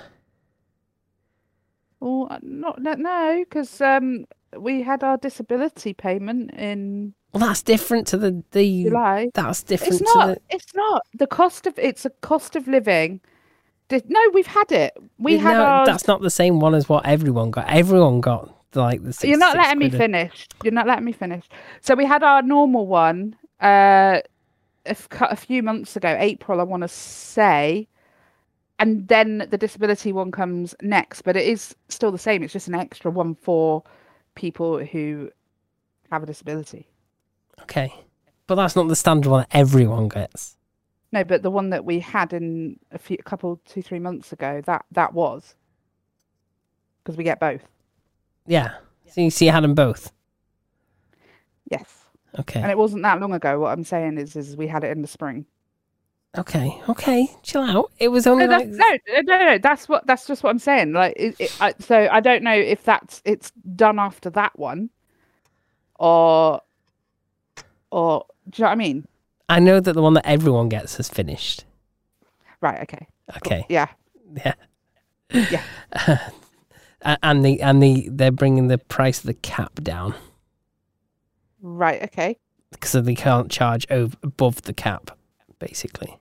[1.98, 4.26] Well, uh, not no, no, because um,
[4.58, 8.84] we had our disability payment in Well, that's different to the the.
[8.84, 9.30] July.
[9.34, 10.26] That's different It's to not.
[10.28, 10.40] the.
[10.50, 11.78] It's not the cost of.
[11.78, 13.20] It's a cost of living.
[13.90, 14.96] No, we've had it.
[15.18, 15.86] We had no, our.
[15.86, 17.68] That's not the same one as what everyone got.
[17.68, 19.12] Everyone got like the.
[19.12, 20.48] 66 You're not letting me finish.
[20.62, 21.44] You're not letting me finish.
[21.80, 24.20] So we had our normal one uh,
[24.84, 27.88] a few months ago, April, I want to say,
[28.78, 31.22] and then the disability one comes next.
[31.22, 32.42] But it is still the same.
[32.42, 33.82] It's just an extra one for
[34.36, 35.30] people who
[36.12, 36.88] have a disability.
[37.62, 37.92] Okay,
[38.46, 40.56] but that's not the standard one that everyone gets.
[41.12, 44.32] No, but the one that we had in a few, a couple, two, three months
[44.32, 45.54] ago, that that was
[47.02, 47.62] because we get both.
[48.46, 48.74] Yeah.
[49.08, 50.12] So you see, you had them both.
[51.70, 52.04] Yes,
[52.38, 52.60] Okay.
[52.60, 53.58] and it wasn't that long ago.
[53.58, 55.46] What I'm saying is, is we had it in the spring.
[56.38, 56.80] Okay.
[56.88, 57.28] Okay.
[57.42, 57.90] Chill out.
[57.98, 58.70] It was only No, like.
[58.70, 59.58] that's, no, no, no.
[59.58, 60.06] That's what.
[60.06, 60.92] That's just what I'm saying.
[60.92, 64.90] Like, it, it, I, so I don't know if that's it's done after that one,
[65.98, 66.60] or,
[67.90, 69.06] or do you know what I mean?
[69.48, 71.64] I know that the one that everyone gets has finished.
[72.60, 72.82] Right.
[72.82, 73.06] Okay.
[73.30, 73.36] cool.
[73.38, 73.66] Okay.
[73.68, 73.86] Yeah.
[74.34, 74.54] Yeah.
[75.32, 75.62] Yeah.
[77.02, 80.14] A- and the and the they're bringing the price of the cap down
[81.60, 82.02] Right.
[82.04, 82.36] Okay.
[82.70, 85.16] because they can't charge over above the cap,
[85.58, 86.18] basically.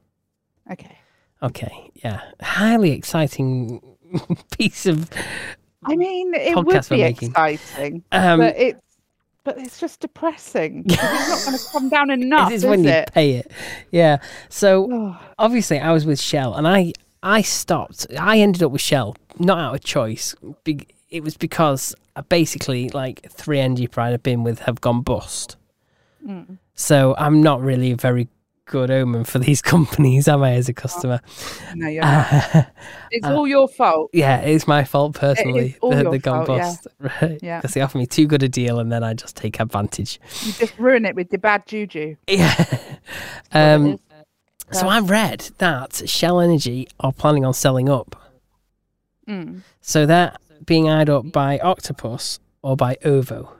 [0.71, 0.97] Okay.
[1.43, 1.91] Okay.
[1.95, 2.21] Yeah.
[2.41, 3.81] Highly exciting
[4.57, 5.09] piece of.
[5.85, 8.79] I mean, it would be exciting, Um, but it's
[9.43, 10.83] but it's just depressing.
[10.87, 13.51] it's not going to come down enough, it is, is when you pay it.
[13.91, 14.17] Yeah.
[14.49, 18.07] So Oh, obviously I was with Shell and I I stopped.
[18.19, 20.33] I ended up with Shell not out of choice.
[21.11, 25.57] It was because I basically like three energy provider I've been with have gone bust.
[26.25, 26.57] mm.
[26.73, 28.27] So I'm not really a very
[28.65, 31.21] good omen for these companies, am I, as a customer?
[31.75, 32.71] No, you're not.
[33.11, 34.09] It's uh, all your fault.
[34.11, 36.65] yeah, it's my fault personally your they've gone fault, yeah.
[36.65, 36.87] bust.
[37.21, 37.39] Right.
[37.41, 37.59] Yeah.
[37.61, 40.19] Because they offer me too good a deal and then I just take advantage.
[40.43, 42.17] You just ruin it with the bad juju.
[42.27, 42.53] Yeah.
[42.57, 42.91] That's what
[43.53, 43.99] it um,
[44.71, 48.15] so I read that Shell Energy are planning on selling up.
[49.27, 49.61] Mm.
[49.81, 53.53] So they're being eyed up by Octopus or by Ovo.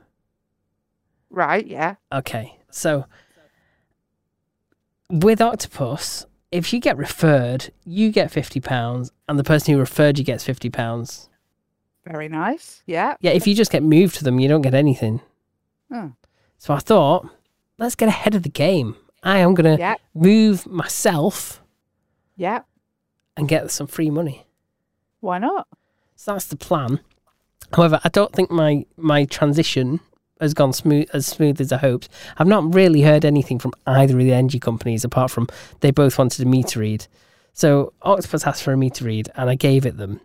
[1.29, 1.65] Right.
[1.65, 1.95] Yeah.
[2.11, 3.05] Okay, so
[5.09, 10.17] with Octopus, if you get referred, you get fifty pounds, and the person who referred
[10.17, 11.29] you gets fifty pounds.
[12.05, 12.83] Very nice.
[12.85, 13.15] Yeah.
[13.21, 15.21] Yeah, if you just get moved to them, you don't get anything.
[15.91, 16.13] Oh.
[16.57, 17.27] So I thought,
[17.77, 18.95] let's get ahead of the game.
[19.23, 19.95] I am gonna Yeah.
[20.13, 21.63] move myself
[22.37, 22.61] Yeah.
[23.35, 24.45] and get some free money.
[25.19, 25.67] Why not?
[26.15, 26.99] So that's the plan.
[27.73, 29.99] However, I don't think my my transition
[30.41, 32.09] has gone smooth as smooth as I hoped.
[32.37, 35.47] I've not really heard anything from either of the energy companies apart from
[35.79, 37.07] they both wanted a meter read.
[37.53, 40.19] So Octopus asked for a meter read and I gave it them.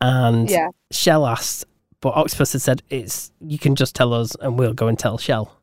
[0.00, 0.68] And Yeah.
[0.90, 1.66] Shell asked,
[2.00, 5.18] but Octopus had said it's you can just tell us and we'll go and tell
[5.18, 5.54] Shell.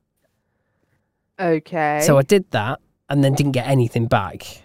[1.40, 2.02] Okay.
[2.04, 4.64] So I did that and then didn't get anything back.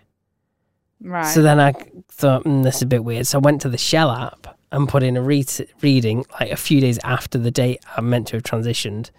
[1.00, 1.22] right.
[1.26, 1.72] So then I
[2.08, 3.26] thought, mm, this is a bit weird.
[3.26, 5.46] So I went to the Shell app and put in a re-
[5.83, 9.11] reading like a few days after the date I'm meant to have transitioned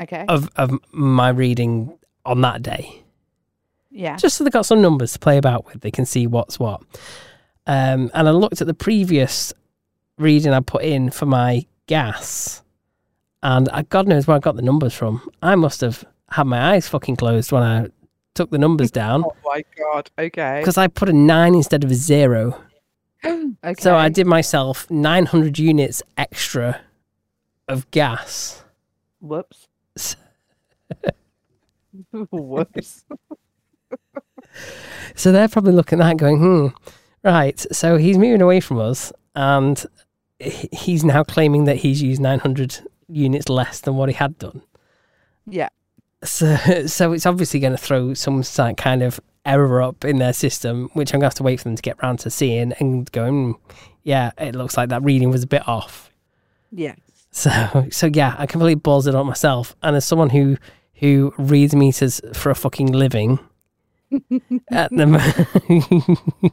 [0.00, 0.24] okay.
[0.28, 3.02] of, of my reading on that day.
[3.90, 4.16] yeah.
[4.16, 5.80] Just so they got some numbers to play about with.
[5.80, 6.80] They can see what's what.
[7.66, 9.52] Um, and I looked at the previous
[10.18, 12.62] reading I put in for my gas,
[13.42, 15.28] and I, God knows where I got the numbers from.
[15.42, 17.88] I must have had my eyes fucking closed when I
[18.34, 20.10] took the numbers down Oh my god.
[20.18, 20.60] Okay.
[20.60, 22.60] because I put a nine instead of a zero.
[23.24, 23.74] Okay.
[23.78, 26.80] So I did myself 900 units extra
[27.68, 28.64] of gas.
[29.20, 29.66] Whoops.
[32.30, 33.04] Whoops.
[35.14, 36.66] So they're probably looking at that going, hmm,
[37.22, 37.58] right.
[37.72, 39.84] So he's moving away from us and
[40.38, 44.62] he's now claiming that he's used 900 units less than what he had done.
[45.46, 45.68] Yeah.
[46.24, 46.56] So,
[46.86, 51.12] so it's obviously going to throw some kind of error up in their system, which
[51.12, 53.54] I'm going to have to wait for them to get round to seeing and going,
[53.54, 56.10] hmm, yeah, it looks like that reading was a bit off.
[56.70, 56.94] Yeah.
[57.30, 59.74] So, so yeah, I completely balls it on myself.
[59.82, 60.56] And as someone who
[60.96, 63.40] who reads meters for a fucking living,
[64.70, 66.52] at the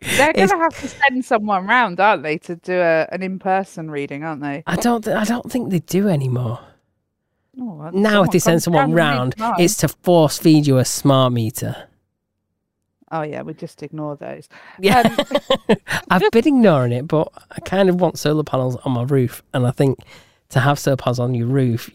[0.00, 4.24] They're gonna have to send someone round, aren't they, to do a, an in-person reading,
[4.24, 4.62] aren't they?
[4.66, 6.60] I don't, th- I don't think they do anymore.
[7.58, 10.78] Oh, Now, if they send someone down and reads round, it's to force feed you
[10.78, 11.88] a smart meter.
[13.10, 14.48] Oh yeah, we just ignore those.
[14.78, 15.18] Yeah, Um,
[16.10, 19.66] I've been ignoring it, but I kind of want solar panels on my roof, and
[19.66, 19.98] I think
[20.50, 21.90] to have solar panels on your roof,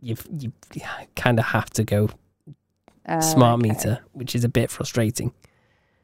[0.00, 0.82] you you you
[1.14, 2.08] kind of have to go
[3.06, 3.60] Uh, smart okay.
[3.60, 5.32] meter, which is a bit frustrating.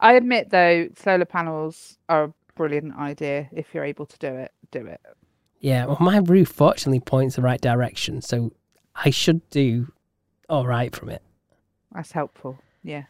[0.01, 3.49] I admit though, solar panels are a brilliant idea.
[3.53, 5.01] If you're able to do it, do it.
[5.61, 8.53] Yeah, well, my roof fortunately points the right direction, so
[8.95, 9.93] I should do
[10.49, 11.23] all right from it.
[11.93, 12.59] That's helpful.
[12.83, 13.05] Yeah.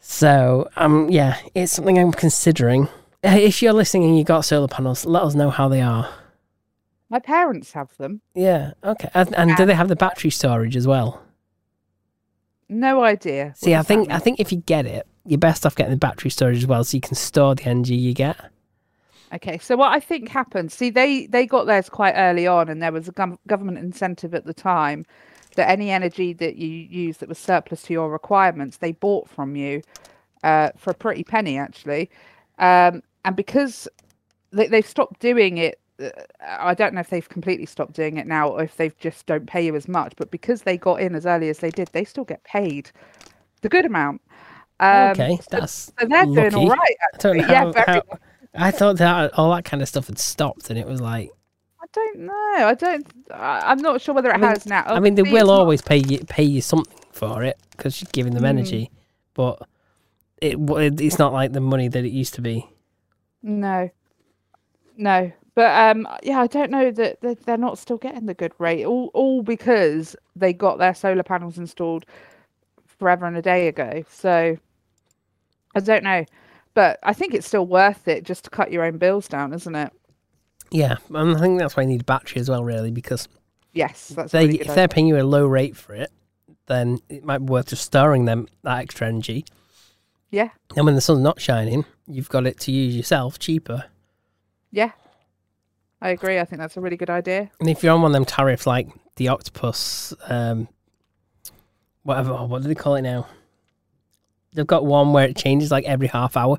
[0.00, 2.88] So, um, yeah, it's something I'm considering.
[3.24, 6.08] Uh, If you're listening and you got solar panels, let us know how they are.
[7.08, 8.22] My parents have them.
[8.34, 9.10] Yeah, okay.
[9.14, 11.22] And, and do they have the battery storage as well?
[12.68, 13.52] No idea.
[13.54, 16.30] See, I think I think if you get it, you're best off getting the battery
[16.30, 18.36] storage as well, so you can store the energy you get.
[19.34, 22.82] Okay, so what I think happened, see, they they got theirs quite early on, and
[22.82, 25.06] there was a gov- government incentive at the time
[25.56, 29.56] that any energy that you use that was surplus to your requirements, they bought from
[29.56, 29.82] you
[30.42, 32.10] uh, for a pretty penny, actually.
[32.58, 33.88] Um, and because
[34.50, 36.10] they, they've stopped doing it, uh,
[36.46, 39.46] I don't know if they've completely stopped doing it now, or if they just don't
[39.46, 40.12] pay you as much.
[40.16, 42.90] But because they got in as early as they did, they still get paid
[43.62, 44.20] the good amount.
[44.80, 46.80] Um, okay, so- that's so they're doing all lucky.
[46.80, 46.96] right.
[47.14, 47.54] I don't know actually.
[47.54, 48.18] how, yeah, very how-
[48.54, 51.30] I thought that all that kind of stuff had stopped, and it was like,
[51.80, 52.32] I don't know.
[52.66, 53.06] I don't.
[53.32, 54.84] I'm not sure whether it I mean- has now.
[54.86, 58.34] I mean, they will always pay you pay you something for it because you're giving
[58.34, 58.48] them Mm.
[58.48, 58.90] energy,
[59.34, 59.62] but
[60.40, 62.66] it w- it's not like the money that it used to be.
[63.42, 63.90] No,
[64.96, 65.32] no.
[65.54, 68.84] But um, yeah, I don't know that that they're not still getting the good rate.
[68.84, 72.04] All all because they got their solar panels installed
[72.86, 74.04] forever and a day ago.
[74.08, 74.56] So
[75.74, 76.24] I don't know,
[76.74, 79.74] but I think it's still worth it just to cut your own bills down, isn't
[79.74, 79.92] it?
[80.70, 83.28] Yeah, and I think that's why you need a battery as well, really, because
[83.74, 86.10] Yes, that's they really if they're paying you a low rate for it,
[86.66, 89.44] then it might be worth just storing them that extra energy.
[90.30, 93.84] Yeah, And when the sun's not shining, you've got it to use yourself cheaper.
[94.70, 94.92] yeah.
[96.00, 96.40] I agree.
[96.40, 97.48] I think that's a really good idea.
[97.60, 100.66] And if you're on one of them tariffs like the Octopus, um,
[102.02, 103.28] whatever, oh, what do they call it now?
[104.52, 106.58] They've got one where it changes like every half hour.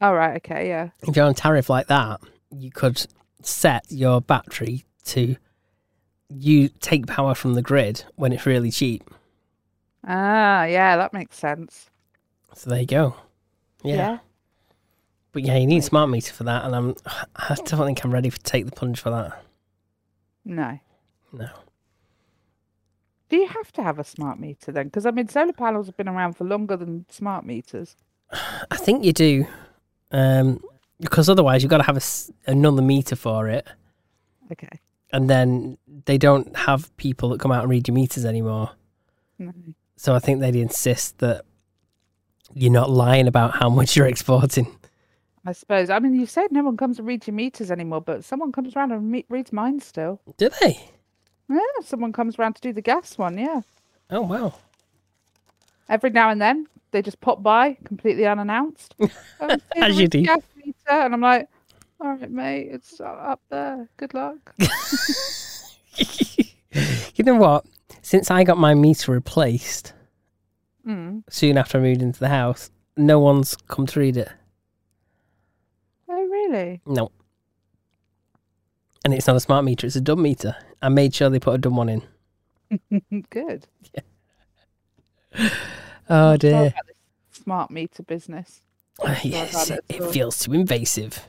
[0.00, 0.36] All right.
[0.36, 0.68] Okay.
[0.68, 0.90] Yeah.
[1.06, 3.06] If you're on tariff like that, you could
[3.42, 5.36] set your battery to
[6.28, 9.08] you take power from the grid when it's really cheap.
[10.06, 10.96] Ah, yeah.
[10.96, 11.90] That makes sense.
[12.54, 13.16] So there you go.
[13.82, 14.18] Yeah.
[15.32, 16.94] But yeah, you need a smart meter for that, and I'm
[17.36, 19.42] I don't think I'm ready to take the plunge for that.
[20.44, 20.78] No.
[21.32, 21.48] No.
[23.30, 24.86] Do you have to have a smart meter then?
[24.86, 27.96] Because I mean, solar panels have been around for longer than smart meters.
[28.70, 29.46] I think you do,
[30.12, 30.60] um,
[31.00, 33.66] because otherwise you've got to have a s another meter for it,
[34.52, 34.68] Okay.
[35.12, 38.70] and then they don't have people that come out and read your meters anymore.
[39.38, 39.52] No.
[39.96, 41.44] So I think they'd insist that
[42.54, 44.66] you're not lying about how much you're exporting.
[45.44, 45.88] I suppose.
[45.88, 48.74] I mean, you said no one comes and reads your meters anymore, but someone comes
[48.76, 50.20] around and me- reads mine still.
[50.36, 50.90] Do they?
[51.50, 53.36] Yeah, someone comes around to do the gas one.
[53.36, 53.62] Yeah,
[54.10, 54.54] Oh wow.
[55.88, 58.94] every now and then they just pop by completely unannounced.
[59.42, 60.22] Oh, As you do.
[60.22, 61.48] Gas meter, and I'm like,
[62.00, 63.88] all right, mate, it's up there.
[63.96, 64.54] Good luck.
[67.14, 67.64] you know what?
[68.02, 69.92] Since I got my meter replaced
[70.86, 71.22] Mm.
[71.28, 74.28] soon after I moved into the house, no one's come to read it.
[76.08, 76.80] Oh, really?
[76.86, 77.10] No.
[79.04, 80.56] And it's not a smart meter, it's a dumb meter.
[80.82, 82.02] I made sure they put a dumb one in.
[83.30, 83.66] Good.
[86.12, 86.74] Oh dear.
[87.30, 88.62] smart meter business.
[89.22, 90.10] yes, it, it at it all.
[90.12, 91.28] feels too invasive.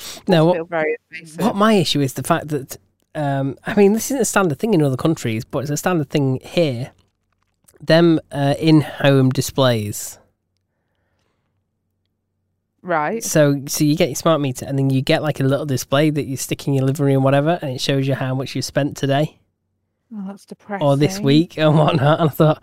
[0.00, 1.38] I No, what, invasive.
[1.44, 2.78] what my issue is the fact that,
[3.14, 6.08] um, I mean, this isn't a standard thing in other countries, but it's a standard
[6.08, 6.92] thing here.
[7.78, 10.18] Them uh, in-home displays.
[12.82, 13.22] Right.
[13.22, 16.10] So, so you get your smart meter, and then you get like a little display
[16.10, 18.62] that you stick in your living room, whatever, and it shows you how much you
[18.62, 19.38] spent today
[20.14, 20.86] Oh, that's depressing.
[20.86, 22.20] or this week and whatnot.
[22.20, 22.62] And I thought,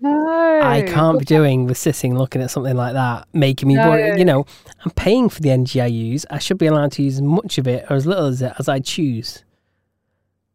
[0.00, 0.60] No.
[0.62, 4.10] I can't be doing with sitting looking at something like that, making me worry.
[4.10, 4.16] No.
[4.16, 4.46] You know,
[4.84, 6.26] I'm paying for the energy I use.
[6.30, 8.52] I should be allowed to use as much of it or as little as it
[8.58, 9.42] as I choose,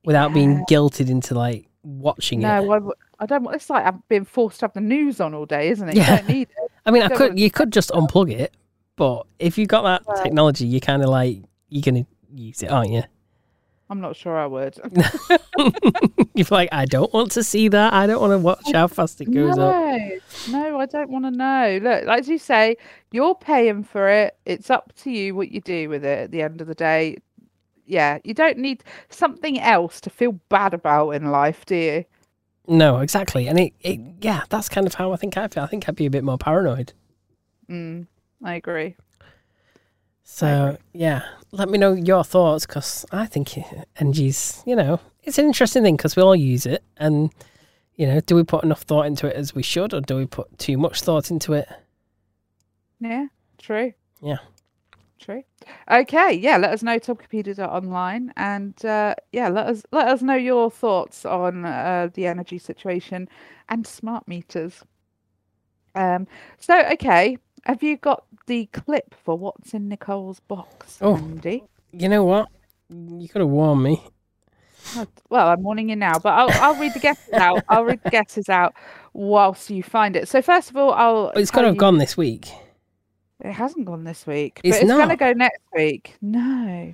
[0.06, 2.44] without being guilted into like watching it.
[2.44, 2.70] No, it.
[2.70, 3.56] I, w- I don't want.
[3.56, 5.96] It's like I'm being forced to have the news on all day, isn't it?
[5.96, 6.12] Yeah.
[6.12, 6.72] You don't need it.
[6.86, 8.54] I mean, I could, want- you could just unplug it,
[9.02, 12.70] but if you've got that Well- technology, you're kind of like you're gonna use it,
[12.70, 13.02] aren't you?
[13.90, 14.78] I'm not sure I would.
[16.36, 17.94] You're like, I don't want to see that.
[17.94, 19.76] I don't want to watch how fast it goes up.
[19.76, 20.20] no,
[20.52, 21.80] no, I don't want to know.
[21.82, 22.78] Look, like you say,
[23.12, 24.38] you're paying for it.
[24.46, 27.18] It's up to you what you do with it at the end of the day.
[27.88, 32.06] Yeah, you don't need something else to feel bad about in life, do you?
[32.68, 33.48] No, exactly.
[33.48, 35.64] And it, it, yeah, that's kind of how I think I feel.
[35.64, 36.94] I think I'd be a bit more paranoid.
[37.70, 38.08] Mm,
[38.44, 38.96] I agree.
[40.24, 43.50] So yeah, let me know your thoughts because I think
[44.00, 47.32] NG's, you know, it's an interesting thing because we all use it, and
[47.96, 50.26] you know, do we put enough thought into it as we should, or do we
[50.26, 51.68] put too much thought into it?
[53.00, 53.28] Yeah,
[53.58, 53.94] true.
[54.22, 54.38] Yeah.
[55.20, 55.44] True.
[55.92, 60.72] Okay, yeah, let us know topicopedia.online and uh, yeah, let us let us know your
[60.72, 63.30] thoughts on uh, the energy situation
[63.70, 64.84] and smart meters.
[65.94, 66.26] Um
[66.58, 71.16] so okay, have you got the clip for what's in Nicole's box, Oh.
[71.18, 71.64] Andy?
[71.92, 72.48] You know what?
[72.90, 74.04] You could have warned me.
[75.30, 77.64] Well, I'm warning you now, but I'll I'll read the guesses out.
[77.70, 78.74] I'll read the guesses out
[79.14, 80.28] whilst you find it.
[80.28, 82.48] So first of all, I'll It's got to have you- gone this week.
[83.44, 86.16] It hasn't gone this week, It's but it's going to go next week.
[86.22, 86.94] No.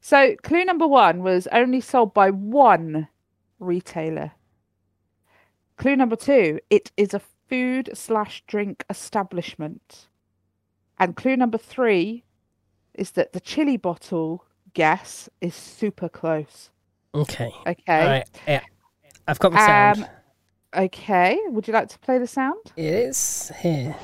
[0.00, 3.08] So clue number one was only sold by one
[3.58, 4.32] retailer.
[5.76, 10.08] Clue number two, it is a food slash drink establishment.
[10.98, 12.24] And clue number three
[12.94, 16.70] is that the chili bottle guess is super close.
[17.14, 17.52] Okay.
[17.66, 17.82] Okay.
[17.88, 18.30] All right.
[18.46, 18.60] Yeah.
[19.26, 20.04] I've got the sound.
[20.04, 20.10] Um,
[20.72, 21.36] Okay.
[21.48, 22.72] Would you like to play the sound?
[22.76, 23.96] it is here.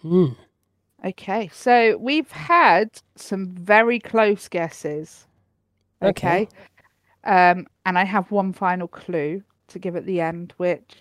[0.00, 0.28] Hmm.
[1.06, 1.48] Okay.
[1.52, 5.26] So we've had some very close guesses.
[6.02, 6.42] Okay.
[6.42, 6.48] Okay.
[7.24, 10.96] Um, and I have one final clue to give at the end, which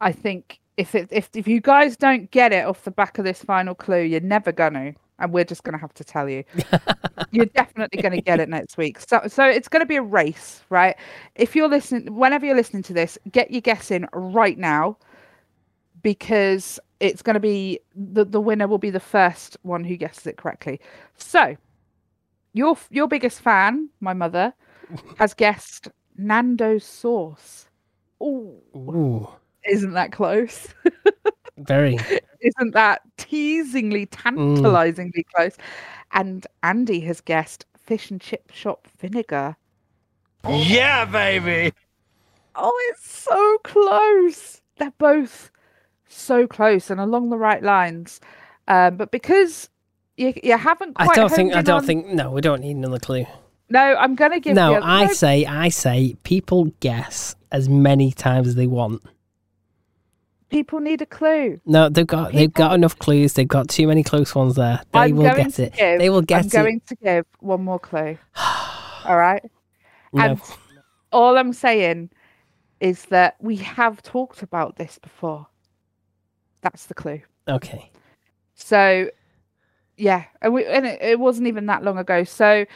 [0.00, 3.24] I think if it if if you guys don't get it off the back of
[3.24, 6.44] this final clue, you're never gonna, and we're just gonna have to tell you.
[7.30, 8.98] you're definitely gonna get it next week.
[9.00, 10.96] So so it's gonna be a race, right?
[11.34, 14.96] If you're listening, whenever you're listening to this, get your guess in right now,
[16.02, 20.36] because it's gonna be the the winner will be the first one who guesses it
[20.36, 20.80] correctly.
[21.16, 21.56] So
[22.52, 24.52] your your biggest fan, my mother,
[25.18, 27.68] has guessed Nando's sauce.
[28.20, 29.28] Oh, Ooh.
[29.64, 30.68] isn't that close?
[31.58, 31.98] Very.
[32.40, 34.08] Isn't that teasingly, mm.
[34.10, 35.56] tantalizingly close?
[36.12, 39.56] And Andy has guessed fish and chip shop vinegar.
[40.48, 41.72] Yeah, baby.
[42.54, 44.62] Oh, it's so close.
[44.78, 45.50] They're both
[46.08, 48.20] so close and along the right lines.
[48.66, 49.70] Um, but because
[50.16, 51.54] you, you haven't I don't think.
[51.54, 52.06] I don't on- think.
[52.08, 53.26] No, we don't need another clue.
[53.70, 54.80] No, I'm gonna give No, you.
[54.82, 55.44] I say.
[55.44, 56.16] I say.
[56.22, 59.02] People guess as many times as they want.
[60.48, 61.60] people need a clue.
[61.66, 62.32] No, they've got.
[62.32, 63.34] They've got enough clues.
[63.34, 64.80] They've got too many close ones there.
[64.92, 65.74] They I'm will get it.
[65.74, 66.52] give- they will get I'm it.
[66.52, 68.16] going to give one more clue.
[69.04, 69.42] All right.
[70.12, 70.22] No.
[70.22, 70.40] And
[71.12, 72.10] all I'm saying
[72.80, 75.46] is that we have talked about this before.
[76.60, 77.20] That's the clue.
[77.46, 77.90] Okay.
[78.54, 79.10] So,
[79.96, 82.24] yeah, and we and it, it wasn't even that long ago.
[82.24, 82.66] So,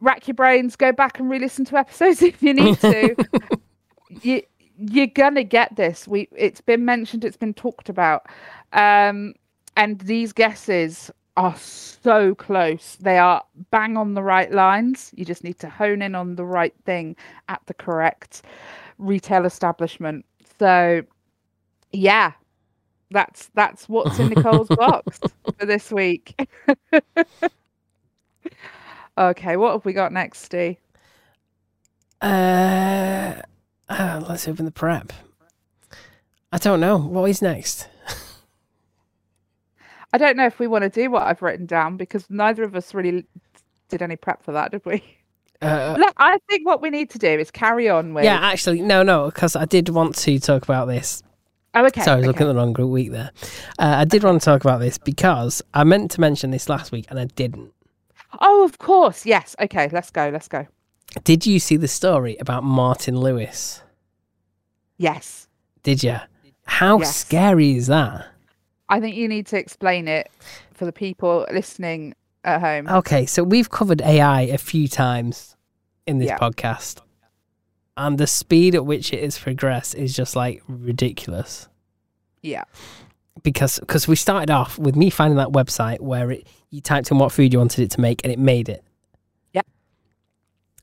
[0.00, 3.16] rack your brains, go back and re-listen to episodes if you need to.
[4.22, 4.42] you
[4.76, 6.06] you're gonna get this.
[6.08, 8.26] We it's been mentioned, it's been talked about.
[8.72, 9.34] Um
[9.76, 12.96] and these guesses are so close.
[13.00, 15.10] They are bang on the right lines.
[15.14, 17.16] You just need to hone in on the right thing
[17.48, 18.42] at the correct
[18.98, 20.24] retail establishment.
[20.58, 21.02] So
[21.92, 22.32] yeah,
[23.14, 25.18] that's that's what's in Nicole's box
[25.58, 26.34] for this week.
[29.16, 30.76] okay, what have we got next, Steve?
[32.20, 33.36] Uh,
[33.88, 35.12] uh, let's open the prep.
[36.52, 36.98] I don't know.
[36.98, 37.88] What is next?
[40.12, 42.74] I don't know if we want to do what I've written down because neither of
[42.74, 43.24] us really
[43.88, 45.02] did any prep for that, did we?
[45.62, 48.24] Uh, Look, I think what we need to do is carry on with.
[48.24, 51.22] yeah, actually, no, no, because I did want to talk about this.
[51.74, 52.02] Oh, okay.
[52.02, 53.30] Sorry, I was looking at the wrong group week there.
[53.78, 56.92] Uh, I did want to talk about this because I meant to mention this last
[56.92, 57.72] week and I didn't.
[58.40, 59.26] Oh, of course.
[59.26, 59.56] Yes.
[59.60, 59.88] Okay.
[59.92, 60.28] Let's go.
[60.32, 60.66] Let's go.
[61.24, 63.82] Did you see the story about Martin Lewis?
[64.98, 65.48] Yes.
[65.82, 66.16] Did you?
[66.66, 67.14] How Yes.
[67.16, 68.26] scary is that?
[68.88, 70.30] I think you need to explain it
[70.72, 72.14] for the people listening
[72.44, 72.88] at home.
[72.88, 75.56] Okay, so we've covered AI a few times
[76.06, 76.38] in this Yeah.
[76.38, 77.00] podcast,
[77.96, 81.68] and the speed at which it has progressed is just like ridiculous.
[82.42, 82.64] Yeah.
[83.42, 87.18] Because because we started off with me finding that website where it you typed in
[87.18, 88.82] what food you wanted it to make and it made it.
[89.52, 89.62] Yeah.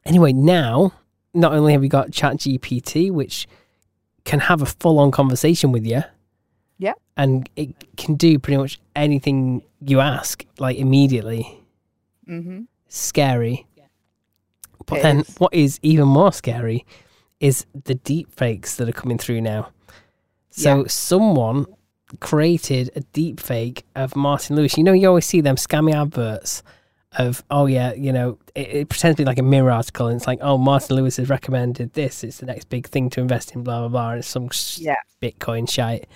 [0.06, 0.94] Anyway, now
[1.34, 3.48] not only have we got ChatGPT, which
[4.24, 6.04] can have a full on conversation with you.
[6.78, 6.94] Yeah.
[7.18, 11.60] And it can do pretty much anything you ask, like immediately.
[12.28, 12.64] Mm-hmm.
[12.88, 13.68] Scary.
[14.92, 15.36] But It then is.
[15.40, 16.86] what is even more scary
[17.40, 19.70] is the deep fakes that are coming through now.
[20.52, 20.88] So Yeah.
[20.88, 21.66] someone
[22.20, 24.78] created a deep fake of Martin Lewis.
[24.78, 26.62] You know, you always see them scammy adverts
[27.18, 30.18] of, oh yeah, you know, it, it pretends to be like a mirror article and
[30.18, 32.24] it's like, oh, Martin Lewis has recommended this.
[32.24, 34.10] It's the next big thing to invest in, blah, blah, blah.
[34.12, 34.96] And it's some Yeah.
[35.22, 36.08] Bitcoin shite.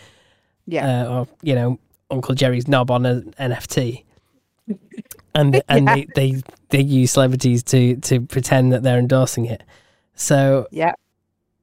[0.67, 1.03] Yeah.
[1.03, 1.79] Uh, or, you know,
[2.11, 4.03] Uncle Jerry's knob on an NFT.
[5.35, 5.95] And and Yeah.
[5.95, 9.61] they, they they use celebrities to to pretend that they're endorsing it.
[10.15, 10.93] So yeah.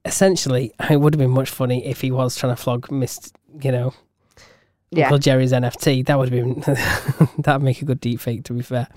[0.05, 3.31] essentially, it would have been much funny if he was trying to flog Mr.
[3.61, 3.93] You know,
[4.91, 5.05] Yeah.
[5.05, 6.05] Uncle Jerry's NFT.
[6.05, 8.43] That would have been that'd make a good deep fake.
[8.45, 8.87] To be fair,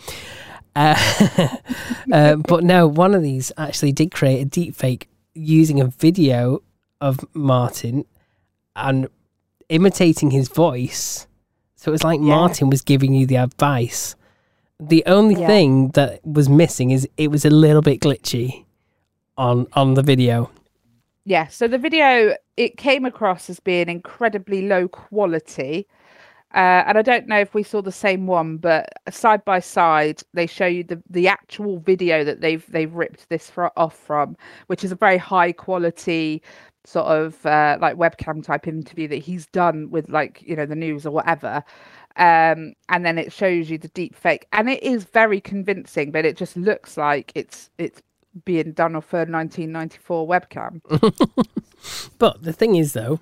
[0.76, 0.94] uh,
[2.12, 6.62] uh, but no, one of these actually did create a deep fake using a video
[7.00, 8.04] of Martin
[8.74, 9.08] and
[9.68, 11.26] imitating his voice.
[11.76, 12.26] So it was like Yeah.
[12.36, 14.16] Martin was giving you the advice.
[14.80, 15.46] The only Yeah.
[15.46, 18.64] thing that was missing is it was a little bit glitchy
[19.36, 20.50] on on the video.
[21.24, 25.86] Yeah, so the video it came across as being incredibly low quality,
[26.54, 30.22] uh, and I don't know if we saw the same one, but side by side
[30.34, 34.36] they show you the the actual video that they've they've ripped this fro- off from,
[34.68, 36.42] which is a very high quality
[36.84, 40.76] sort of uh, like webcam type interview that he's done with like you know the
[40.76, 41.64] news or whatever.
[42.16, 46.24] Um, and then it shows you the deep fake, and it is very convincing, but
[46.24, 48.00] it just looks like it's it's
[48.44, 50.80] being done off a 1994 webcam.
[52.18, 53.20] But the thing is, though,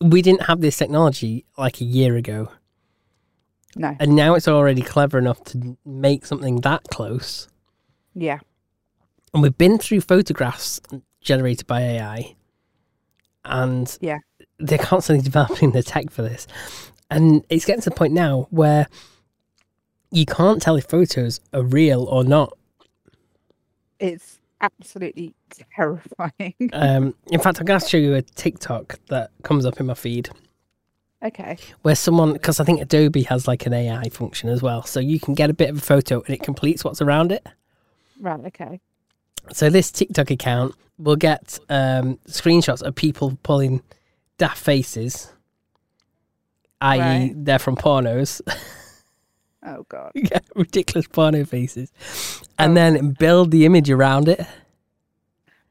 [0.00, 2.48] we didn't have this technology like a year ago,
[3.76, 3.94] No.
[4.00, 7.48] and now it's already clever enough to make something that close.
[8.14, 8.38] Yeah.
[9.32, 10.80] And we've been through photographs
[11.20, 12.34] generated by AI,
[13.44, 14.18] and Yeah.
[14.58, 16.46] they're constantly developing the tech for this.
[17.10, 18.88] And it's getting to the point now where
[20.10, 22.56] you can't tell if photos are real or not.
[23.98, 25.34] It's absolutely
[25.74, 26.54] terrifying.
[26.72, 29.94] Um, in fact, I'm going to show you a TikTok that comes up in my
[29.94, 30.30] feed.
[31.22, 31.56] okay.
[31.82, 35.20] where someone because I think Adobe has like an AI function as well, so you
[35.20, 37.46] can get a bit of a photo and it completes what's around it.
[38.20, 38.40] Right.
[38.46, 38.80] Okay.
[39.52, 43.82] So this TikTok account will get um, screenshots of people pulling
[44.38, 45.32] daft faces,
[46.80, 47.32] i.e., Right.
[47.36, 48.40] they're from pornos,
[49.66, 50.12] Oh God.
[50.14, 51.90] Yeah, ridiculous porno faces,
[52.58, 52.74] and Oh.
[52.74, 54.46] then build the image around it.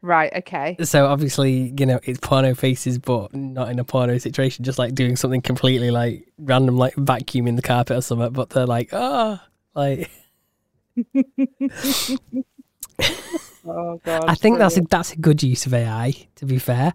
[0.01, 0.31] Right.
[0.35, 0.75] Okay.
[0.83, 4.93] So obviously, you know, it's porno faces, but not in a porno situation, just like
[4.93, 8.31] doing something completely like random, like vacuuming the carpet or something.
[8.31, 9.39] But they're like, oh,
[9.73, 10.11] like.
[13.67, 14.25] Oh God.
[14.27, 16.13] I think that's a, that's a good use of AI.
[16.35, 16.93] To be fair,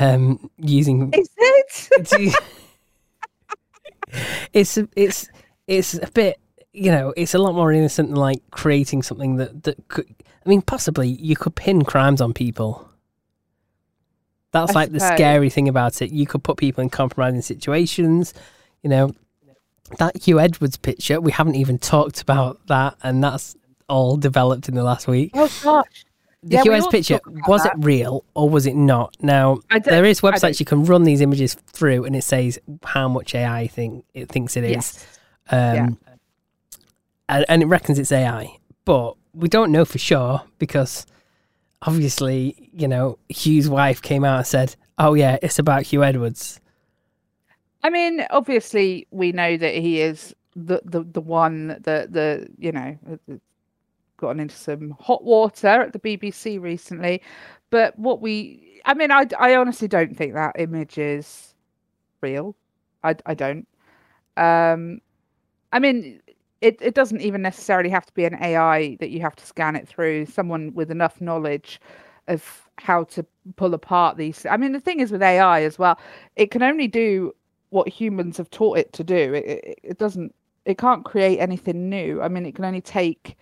[0.00, 2.34] um, using Is it?
[4.52, 5.28] It's a- it's
[5.66, 6.38] it's a bit
[6.72, 10.06] you know it's a lot more innocent than like creating something that that could.
[10.44, 12.88] I mean, possibly you could pin crimes on people.
[14.52, 16.10] That's I like the scary thing about it.
[16.12, 18.34] You could put people in compromising situations.
[18.82, 19.12] You know,
[19.98, 21.20] that Huw Edwards picture.
[21.20, 23.56] We haven't even talked about that, and that's
[23.88, 25.30] all developed in the last week.
[25.34, 26.04] Oh gosh.
[26.46, 27.74] The Yeah, QS picture was that.
[27.78, 29.16] it real or was it not?
[29.22, 33.34] Now there is websites you can run these images through, and it says how much
[33.34, 35.06] AI think it thinks it is, Yes.
[35.50, 35.88] um, Yeah.
[37.28, 41.06] and, and it reckons it's AI, but we don't know for sure because
[41.82, 46.60] obviously, you know, Huw's wife came out and said, "Oh yeah, it's about Huw Edwards."
[47.82, 52.70] I mean, obviously, we know that he is the the, the one that the you
[52.72, 52.98] know
[54.24, 57.22] gotten into some hot water at the BBC recently.
[57.70, 61.54] But what we, I mean, I I honestly don't think that image is
[62.22, 62.56] real.
[63.04, 63.66] I I don't.
[64.36, 65.00] Um,
[65.72, 66.20] I mean,
[66.60, 69.76] it it doesn't even necessarily have to be an AI that you have to scan
[69.76, 70.26] it through.
[70.26, 71.80] Someone with enough knowledge
[72.28, 73.24] of how to
[73.56, 74.46] pull apart these.
[74.46, 75.98] I mean, the thing is with AI as well,
[76.36, 77.34] it can only do
[77.70, 79.34] what humans have taught it to do.
[79.34, 80.34] It, it, it doesn't.
[80.64, 82.22] It can't create anything new.
[82.22, 83.36] I mean, it can only take.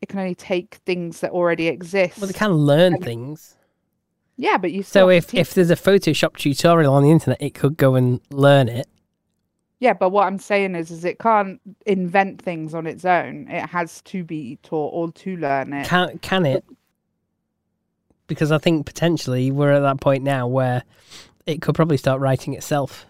[0.00, 2.18] It can only take things that already exist.
[2.18, 3.56] Well, they can learn things.
[4.36, 4.82] Yeah, but you.
[4.82, 8.68] So if if there's a Photoshop tutorial on the internet, it could go and learn
[8.68, 8.88] it.
[9.80, 13.48] Yeah, but what I'm saying is, is it can't invent things on its own.
[13.48, 15.86] It has to be taught or to learn it.
[15.86, 16.64] Can can it?
[18.26, 20.84] Because I think potentially we're at that point now where
[21.44, 23.04] it could probably start writing itself.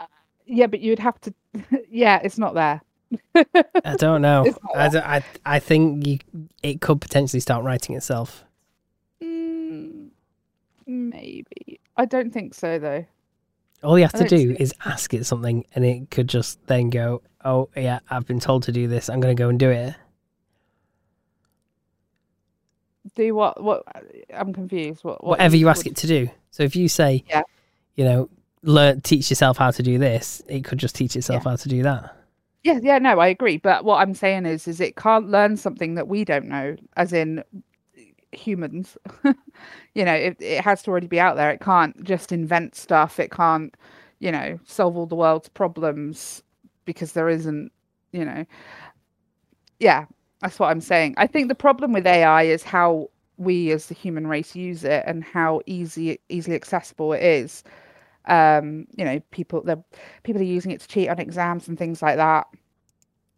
[0.00, 0.06] Uh,
[0.46, 1.34] yeah, but you'd have to.
[1.90, 2.80] yeah, it's not there.
[3.84, 4.46] I don't know.
[4.74, 6.18] I, don't- I I think you
[6.62, 8.44] it could potentially start writing itself.
[9.22, 10.08] Mm,
[10.86, 11.80] maybe.
[11.96, 13.04] I don't think so, though.
[13.82, 17.22] All you have to see- is ask it something, and it could just then go,
[17.44, 19.08] "Oh yeah, I've been told to do this.
[19.10, 19.94] I'm going to go and do it."
[23.14, 23.62] Do what?
[23.62, 23.84] What?
[24.34, 25.04] I'm confused.
[25.04, 25.22] What?
[25.22, 26.28] what Whatever you ask it to do.
[26.50, 27.42] So if you say, Yeah.
[27.96, 28.30] you know,
[28.62, 31.82] learn teach yourself how to do this, it could just teach itself how to do
[31.82, 32.16] that.
[32.64, 33.58] Yeah, yeah, no, I agree.
[33.58, 37.12] But what I'm saying is, is it can't learn something that we don't know, as
[37.12, 37.44] in
[38.32, 38.98] humans.
[39.94, 41.50] you know, it, it has to already be out there.
[41.50, 43.20] It can't just invent stuff.
[43.20, 43.76] It can't,
[44.20, 46.42] you know, solve all the world's problems
[46.86, 47.72] because there isn't,
[48.12, 48.46] you know.
[49.78, 50.06] Yeah,
[50.40, 51.14] that's what I'm saying.
[51.16, 55.02] I think the problem with AI is how we as the human race use it
[55.06, 57.64] and how easy easily accessible it is.
[58.26, 59.82] Um, you know, people the
[60.22, 62.46] people are using it to cheat on exams and things like that,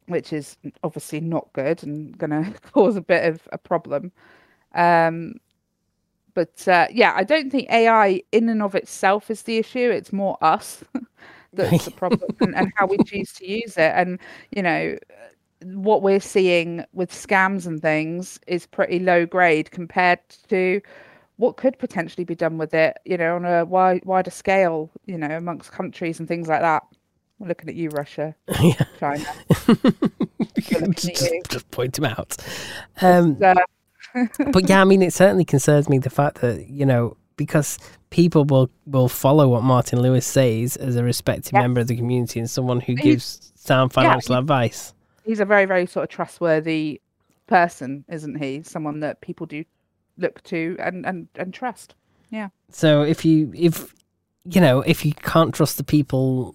[0.07, 4.13] which is obviously not good and going to cause a bit of a problem.
[4.75, 5.35] Um,
[6.35, 9.91] but uh, yeah, I don't think AI in and of itself is the issue.
[9.91, 10.85] It's more us
[11.55, 13.93] that's the problem and, and how we choose to use it.
[13.95, 14.19] And
[14.51, 14.99] you know,
[15.65, 20.81] what we're seeing with scams and things is pretty low grade compared to
[21.37, 25.19] what could potentially be done with it, you know, on a wide, wider scale, you
[25.19, 26.83] know, amongst countries and things like that.
[27.41, 28.85] I'm looking at you, Russia, yeah.
[28.99, 29.25] China.
[30.59, 32.37] just, just, just point him out.
[33.03, 33.55] Um, Uh,
[34.53, 37.79] but yeah, I mean, it certainly concerns me the fact that you know because
[38.09, 42.41] people will will follow what Martin Lewis says as a respected member of the community
[42.41, 44.95] and someone who He's- gives sound financial he- advice.
[45.25, 47.01] he's a very, very sort of trustworthy
[47.47, 48.63] person, isn't he?
[48.63, 49.65] Someone that people do
[50.19, 51.95] look to and and and trust.
[52.31, 52.49] Yeah.
[52.71, 53.95] So if you if
[54.45, 56.55] you know if you can't trust the people,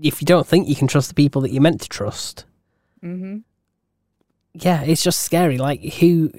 [0.00, 2.44] if you don't think you can trust the people that you're meant to trust,
[3.02, 3.38] mm-hmm.
[4.54, 5.58] yeah, it's just scary.
[5.58, 6.32] Like who,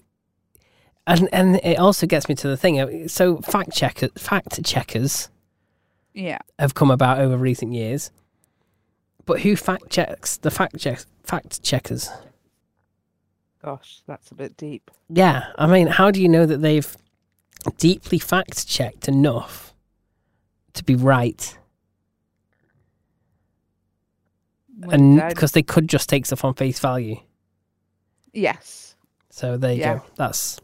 [1.08, 2.80] and and it also gets me to the thing.
[2.80, 5.30] uh, So fact checker, fact checkers
[6.14, 6.40] Yeah.
[6.60, 8.12] have come about over recent years,
[9.26, 12.10] but who fact checks the fact check fact checkers?
[13.66, 14.92] Gosh, that's a bit deep.
[15.10, 16.96] Yeah, I mean, how do you know that they've
[17.80, 19.74] deeply fact checked enough
[20.74, 21.58] to be right?
[24.92, 27.18] And because they could just take stuff on face value.
[28.34, 28.96] yes.
[29.32, 29.96] So there you Yeah.
[29.96, 30.04] go.
[30.16, 30.60] That's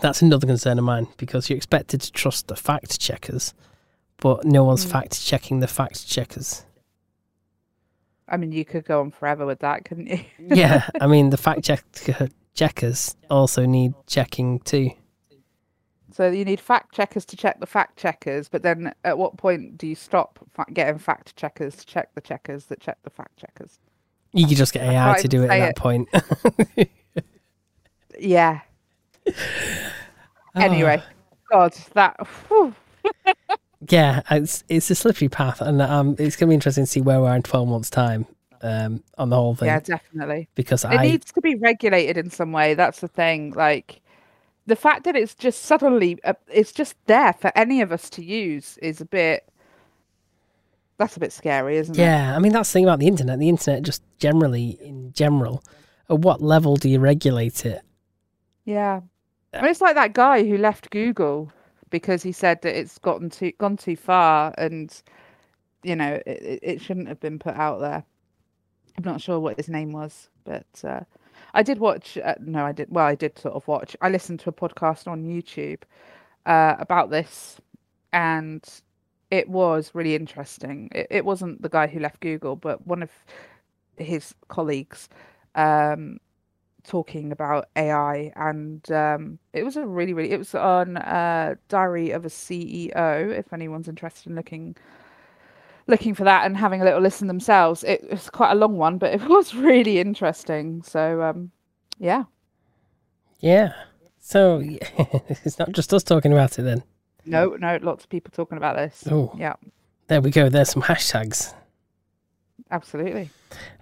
[0.00, 3.52] that's another concern of mine because you're expected to trust the fact checkers,
[4.18, 4.90] but no one's Mm.
[4.92, 6.64] fact checking the fact checkers.
[8.28, 10.20] I mean, you could go on forever with that, couldn't you?
[10.38, 11.84] yeah, I mean the fact check
[12.54, 14.90] checkers also need checking too.
[16.12, 19.76] So you need fact checkers to check the fact checkers, but then at what point
[19.76, 23.36] do you stop fa- getting fact checkers to check the checkers that check the fact
[23.36, 23.78] checkers?
[24.32, 25.76] You could just get AI to do it at that it.
[25.76, 26.08] point.
[28.18, 28.60] Yeah.
[29.26, 29.32] Oh.
[30.58, 31.02] Anyway,
[31.52, 32.16] God, that.
[33.88, 37.20] Yeah, it's it's a slippery path, and um, it's gonna be interesting to see where
[37.20, 38.26] we are in twelve months' time
[38.62, 39.66] um, on the whole thing.
[39.66, 40.48] Yeah, definitely.
[40.54, 42.74] because It I needs to be regulated in some way.
[42.74, 43.52] That's the thing.
[43.52, 44.00] Like
[44.66, 48.24] the fact that it's just suddenly, uh, it's just there for any of us to
[48.24, 49.48] use is a bit.
[50.98, 52.00] That's a bit scary, isn't it?
[52.00, 53.38] Yeah, I mean that's the thing about the internet.
[53.38, 55.62] The internet just generally, in general,
[56.08, 57.82] at what level do you regulate it?
[58.64, 59.00] Yeah.
[59.52, 61.50] I mean, it's like that guy who left Google
[61.90, 65.02] because he said that it's gotten too gone too far, and
[65.82, 68.04] you know it, it- shouldn't have been put out there.
[68.98, 71.00] I'm not sure what his name was, but uh,
[71.54, 72.18] I did watch.
[72.18, 72.88] Uh, no, I did.
[72.90, 73.96] Well, I did sort of watch.
[74.00, 75.82] I listened to a podcast on YouTube
[76.46, 77.60] uh, about this,
[78.12, 78.64] and
[79.30, 80.88] it was really interesting.
[80.92, 83.10] It, it wasn't the guy who left Google, but one of
[83.96, 85.08] his colleagues
[85.54, 86.18] um,
[86.86, 90.30] talking about AI, and um, it was a really, really.
[90.32, 93.30] It was on uh, Diary of a CEO.
[93.36, 94.76] If anyone's interested in looking
[95.88, 98.98] looking for that and having a little listen themselves, it was quite a long one,
[98.98, 100.82] but it was really interesting.
[100.82, 101.50] So, um,
[101.98, 102.24] yeah,
[103.40, 103.72] Yeah.
[104.18, 104.60] So
[105.44, 106.82] it's not just us talking about it then.
[107.24, 109.04] no, no, lots of people talking about this.
[109.08, 109.54] Oh, Yeah,
[110.08, 110.48] there we go.
[110.48, 111.54] There's some hashtags.
[112.70, 113.30] absolutely.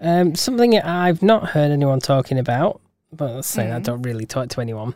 [0.00, 2.82] Um, something I've not heard anyone talking about,
[3.16, 3.84] but let's say I Mm.
[3.84, 4.94] don't really talk to anyone,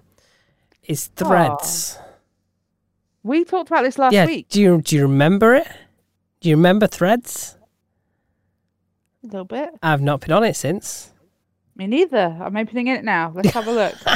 [0.85, 1.99] is threads.
[3.23, 4.27] We talked about this last yeah.
[4.27, 5.69] week Do you do you remember it?
[6.41, 7.57] Do you remember threads?
[9.25, 9.71] a little bit.
[9.83, 11.13] I've not been on it since.
[11.77, 12.37] Me neither.
[12.41, 13.33] I'm opening it now.
[13.35, 13.95] Let's have a look.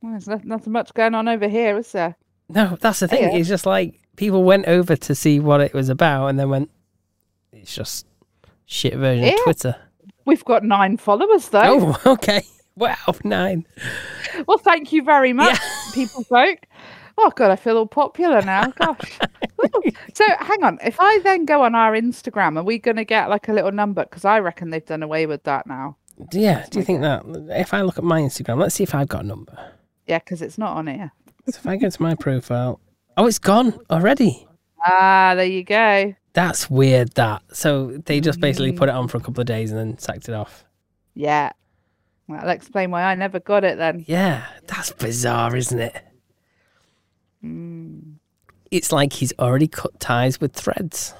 [0.00, 2.16] Well, There's not, nothing much going on over here, is there?
[2.48, 3.22] No, that's the thing.
[3.24, 3.36] Yeah.
[3.36, 6.70] It's just like people went over to see what it was about and then went,
[7.52, 8.06] it's just
[8.64, 9.32] shit version Yeah.
[9.34, 9.76] of Twitter.
[10.28, 11.96] We've got nine followers though.
[11.96, 12.42] Oh, okay.
[12.76, 13.66] Wow, nine.
[14.46, 15.58] Well, thank you very much,
[15.94, 16.58] people folk.
[17.16, 18.70] Oh god, I feel all popular now.
[18.72, 19.18] Gosh.
[20.14, 20.78] So hang on.
[20.84, 23.72] If I then go on our Instagram, are we going to get like a little
[23.72, 24.04] number?
[24.04, 25.96] Because I reckon they've done away with that now.
[26.32, 27.24] Yeah, do you think that?
[27.50, 29.72] If I look at my Instagram, let's see if I've got a number.
[30.06, 31.12] Yeah, because it's not on here.
[31.48, 32.80] So if I go to my profile,
[33.16, 34.46] oh, it's gone already.
[34.86, 36.14] Ah, there you go.
[36.34, 37.12] That's weird.
[37.14, 38.76] That so they just basically Mm.
[38.76, 40.64] put it on for a couple of days and then sacked it off.
[41.14, 41.50] Yeah.
[42.28, 44.04] Well, That'll explain why I never got it then.
[44.06, 46.04] Yeah, that's bizarre, isn't it?
[47.44, 48.16] Mm.
[48.70, 51.14] It's like he's already cut ties with threads.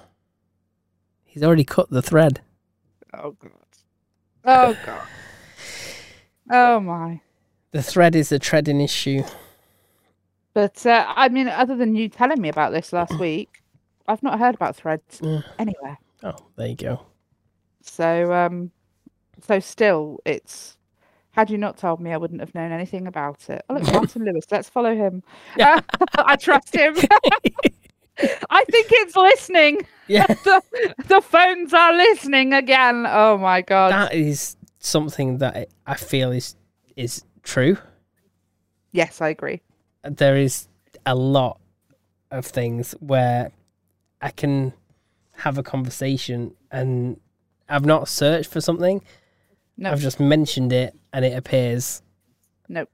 [1.24, 2.40] He's already cut the thread.
[3.14, 3.52] Oh god.
[4.44, 5.06] Oh god.
[6.50, 7.20] Oh my.
[7.70, 9.22] The thread is a treading issue.
[10.54, 13.57] But uh, I mean, other than you telling me about this last week,
[14.08, 15.20] I've not heard about threads
[15.58, 15.98] anywhere.
[16.24, 17.02] Oh, there you go.
[17.82, 18.70] So, um,
[19.46, 20.74] so still, it's.
[21.32, 23.64] Had you not told me, I wouldn't have known anything about it.
[23.70, 24.46] Oh, look, Martin Lewis.
[24.50, 25.22] Let's follow him.
[25.56, 25.78] Yeah.
[26.18, 26.96] I trust him.
[28.50, 29.86] I think it's listening.
[30.08, 30.62] Yeah, The,
[31.06, 33.06] the phones are listening again.
[33.08, 33.92] Oh my god.
[33.92, 36.56] that is something that I feel is
[36.96, 37.76] is true.
[38.90, 39.60] yes, I agree.
[40.02, 40.66] There is
[41.06, 41.60] a lot
[42.32, 43.52] of things where
[44.20, 44.72] I can
[45.32, 47.20] have a conversation and
[47.68, 49.02] I've not searched for something.
[49.76, 52.02] No, I've just mentioned it and it appears.
[52.68, 52.86] no.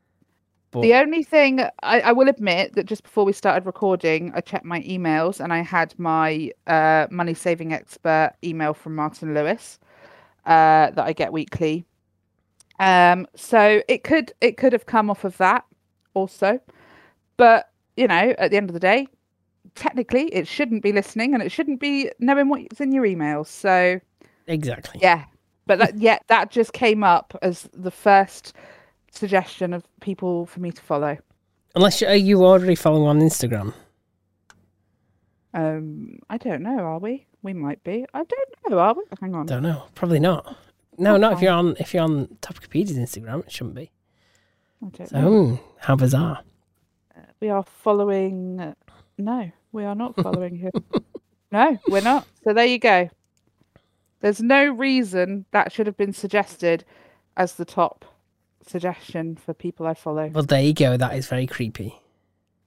[0.70, 4.40] But The only thing I, I will admit that just before we started recording, I
[4.40, 9.78] checked my emails and I had my uh, money saving expert email from Martin Lewis
[10.46, 11.84] uh, that I get weekly.
[12.80, 15.64] Um, so it could it could have come off of that
[16.12, 16.58] also,
[17.36, 19.06] but you know, at the end of the day,
[19.74, 23.46] technically it shouldn't be listening and it shouldn't be knowing what's in your emails.
[23.48, 24.00] So
[24.46, 25.00] exactly.
[25.02, 25.24] yeah,
[25.66, 28.52] but that yeah, that just came up as the first
[29.10, 31.16] suggestion of people for me to follow.
[31.76, 33.74] Unless you, are you already following on Instagram?
[35.52, 36.78] Um, I don't know.
[36.78, 37.26] Are we?
[37.42, 38.04] We might be.
[38.14, 38.78] I don't know.
[38.78, 39.02] Are we?
[39.20, 39.46] Hang on.
[39.46, 39.84] Don't know.
[39.94, 40.56] Probably not.
[40.98, 43.44] No, not if you're on if you're on Topicopedia's Instagram.
[43.44, 43.90] It shouldn't be.
[44.84, 45.44] I don't So, know.
[45.46, 46.40] hmm, how bizarre.
[47.40, 48.74] We are following.
[49.18, 50.72] No, we are not following him.
[51.52, 52.26] no, we're not.
[52.42, 53.10] So there you go.
[54.20, 56.84] There's no reason that should have been suggested
[57.36, 58.04] as the top
[58.66, 60.28] suggestion for people I follow.
[60.28, 60.96] Well, there you go.
[60.96, 62.00] That is very creepy.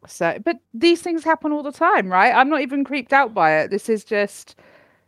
[0.05, 2.31] So, but these things happen all the time, right?
[2.31, 3.71] I'm not even creeped out by it.
[3.71, 4.55] This is just,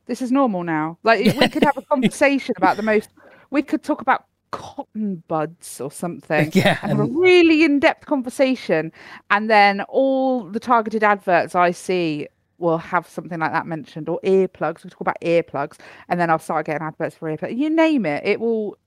[0.08, 0.98] this is normal now.
[1.04, 3.10] Like we could have a conversation about the most.
[3.52, 6.52] We could talk about cotton buds or something.
[6.54, 8.92] yeah, and have a really in-depth conversation,
[9.30, 12.28] and then all the targeted adverts I see
[12.58, 14.84] will have something like that mentioned, or earplugs.
[14.84, 15.78] We talk about earplugs,
[16.08, 17.58] and then I'll start getting adverts for earplugs.
[17.58, 18.78] You name it, it will.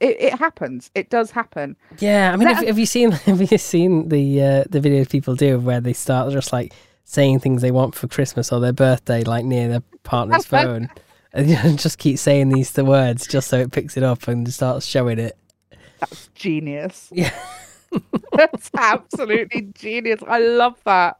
[0.00, 0.90] It, it happens.
[0.94, 1.76] It does happen.
[1.98, 2.32] yeah.
[2.32, 5.58] I mean, have, have you seen have you seen the uh, the videos people do
[5.58, 6.72] where they start just like
[7.04, 10.88] saying things they want for Christmas or their birthday, like near their partner's phone,
[11.32, 14.86] and just keep saying these the words just so it picks it up and starts
[14.86, 15.36] showing it.
[16.00, 17.08] That's genius.
[17.12, 17.32] Yeah.
[18.32, 20.20] That's absolutely genius.
[20.26, 21.16] I love that.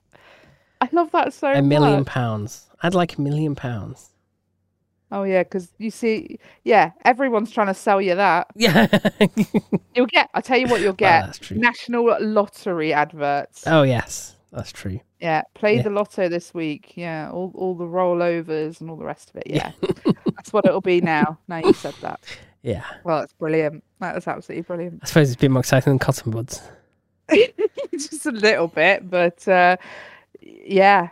[0.81, 2.07] I love that so A million much.
[2.07, 2.67] pounds.
[2.83, 4.07] I'd like a million pounds.
[5.13, 8.47] Oh yeah, because you see, yeah, everyone's trying to sell you that.
[8.55, 8.87] Yeah.
[9.95, 10.31] You'll get.
[10.35, 11.59] I tell you what, you'll Well, get that's true.
[11.59, 13.65] national lottery adverts.
[13.67, 15.01] Oh yes, that's true.
[15.21, 15.83] Yeah, play Yeah.
[15.83, 16.93] the lotto this week.
[16.97, 19.45] Yeah, all all the rollovers and all the rest of it.
[19.47, 19.73] Yeah,
[20.37, 21.39] that's what it'll be now.
[21.49, 22.21] Now you said that.
[22.63, 22.85] Yeah.
[23.05, 23.83] Well, that's brilliant.
[24.01, 25.01] That is absolutely brilliant.
[25.03, 26.61] I suppose it's a bit more exciting than cotton buds.
[27.93, 29.77] Just a little bit, but uh,
[30.41, 31.09] yeah,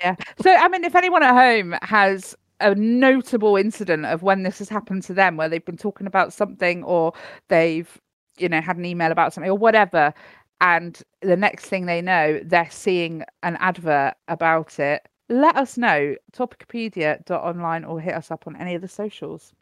[0.00, 0.14] yeah.
[0.42, 4.68] So, I mean, if anyone at home has a notable incident of when this has
[4.68, 7.12] happened to them, where they've been talking about something or
[7.48, 8.00] they've,
[8.38, 10.14] you know, had an email about something or whatever,
[10.62, 15.06] and the next thing they know, they're seeing an advert about it.
[15.28, 16.14] Let us know.
[16.32, 19.52] Topicopedia.online or hit us up on any of the socials.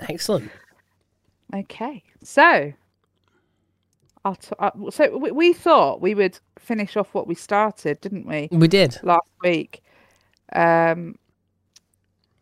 [0.00, 0.50] Excellent.
[1.54, 2.72] Okay, so
[4.24, 8.26] I'll t- uh, so we, we thought we would finish off what we started, didn't
[8.26, 8.98] we, We did.
[9.02, 9.82] last week?
[10.54, 11.16] Um,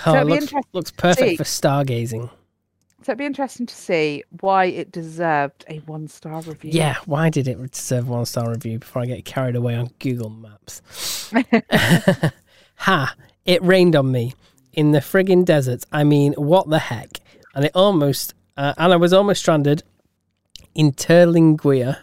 [0.06, 1.36] oh, it looks, looks perfect see.
[1.38, 2.30] for stargazing.
[3.02, 6.72] So it'd be interesting to see why it deserved a one-star review.
[6.74, 10.30] Yeah, why did it deserve one star review before I get carried away on Google
[10.30, 10.82] Maps?
[12.76, 13.14] ha!
[13.46, 14.34] It rained on me
[14.72, 15.86] in the friggin' desert.
[15.92, 17.20] I mean, what the heck?
[17.54, 19.84] And it almost, uh, and I was almost stranded
[20.74, 21.98] in Terlinguia.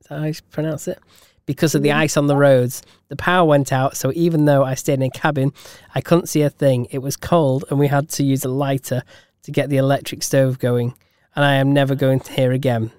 [0.00, 0.98] Is that how you pronounce it?
[1.46, 2.82] Because of the ice on the roads.
[3.08, 5.52] The power went out, so even though I stayed in a cabin,
[5.94, 6.86] I couldn't see a thing.
[6.90, 9.02] It was cold, and we had to use a lighter
[9.42, 10.94] to get the electric stove going.
[11.34, 12.92] And I am never going to here again.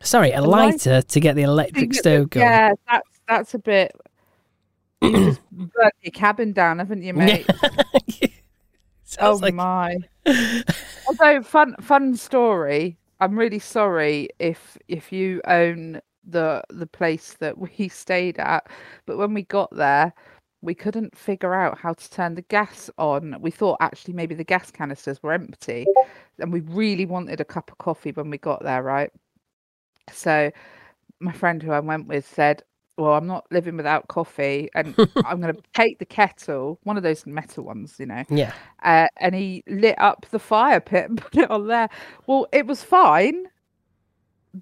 [0.00, 2.46] Sorry, a A lighter to get the electric stove going.
[2.46, 3.92] Yeah, that's that's a bit.
[5.00, 5.38] Burnt
[6.02, 7.46] your cabin down, haven't you, mate?
[9.20, 9.96] Oh like my!
[11.08, 12.98] Although fun, fun story.
[13.20, 18.68] I'm really sorry if if you own the the place that we stayed at,
[19.06, 20.12] but when we got there,
[20.60, 23.36] we couldn't figure out how to turn the gas on.
[23.40, 25.86] We thought actually maybe the gas canisters were empty,
[26.38, 29.10] and we really wanted a cup of coffee when we got there, right?
[30.12, 30.50] So
[31.20, 32.62] my friend who I went with said,
[32.98, 34.94] "Well, I'm not living without coffee, and
[35.24, 38.52] I'm going to take the kettle, one of those metal ones, you know." yeah.
[38.82, 41.88] uh, and he lit up the fire pit and put it on there.
[42.26, 43.46] Well, it was fine,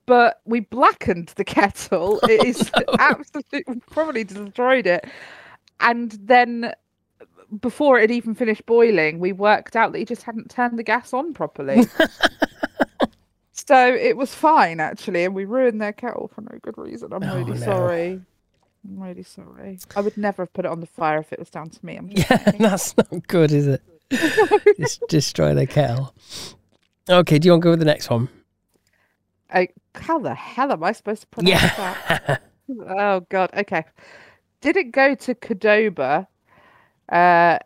[0.06, 2.20] but we blackened the kettle.
[2.24, 5.06] It is absolutely probably destroyed it.
[5.80, 6.72] And then
[7.60, 10.82] before it had even finished boiling, we worked out that he just hadn't turned the
[10.82, 11.86] gas on properly.
[13.66, 17.12] So it was fine actually, and we ruined their kettle for no good reason.
[17.12, 17.64] I'm Oh, really no.
[17.64, 18.20] sorry.
[18.88, 19.78] I'm really sorry.
[19.96, 21.96] I would never have put it on the fire if it was down to me.
[21.96, 22.58] I'm Yeah, saying.
[22.62, 23.82] that's not good, is it?
[24.78, 26.14] Just destroy the kettle.
[27.08, 28.28] Okay, do you want to go with the next one?
[29.50, 32.42] I, how the hell am I supposed to pronounce that?
[32.68, 33.50] Oh God.
[33.56, 33.84] Okay.
[34.60, 36.26] Didn't go to Cordoba.
[37.08, 37.58] Uh,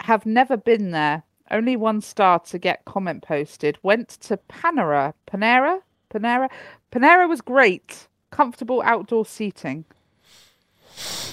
[0.00, 1.22] have never been there.
[1.50, 3.78] Only one star to get comment posted.
[3.82, 5.14] Went to Panera.
[5.30, 5.80] Panera.
[6.12, 6.48] Panera.
[6.92, 8.08] Panera was great.
[8.30, 9.84] Comfortable outdoor seating.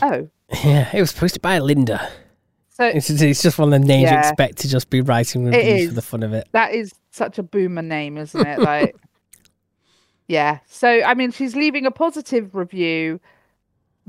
[0.02, 0.30] Oh,
[0.64, 2.10] yeah, it was posted by Linda.
[2.70, 5.90] so It's, it's just one of the names you expect to just be writing reviews
[5.90, 6.48] for the fun of it.
[6.52, 8.60] that is such a boomer name, isn't it?
[8.66, 8.96] Like,
[10.28, 10.60] yeah.
[10.68, 13.20] So I mean, she's leaving a positive review,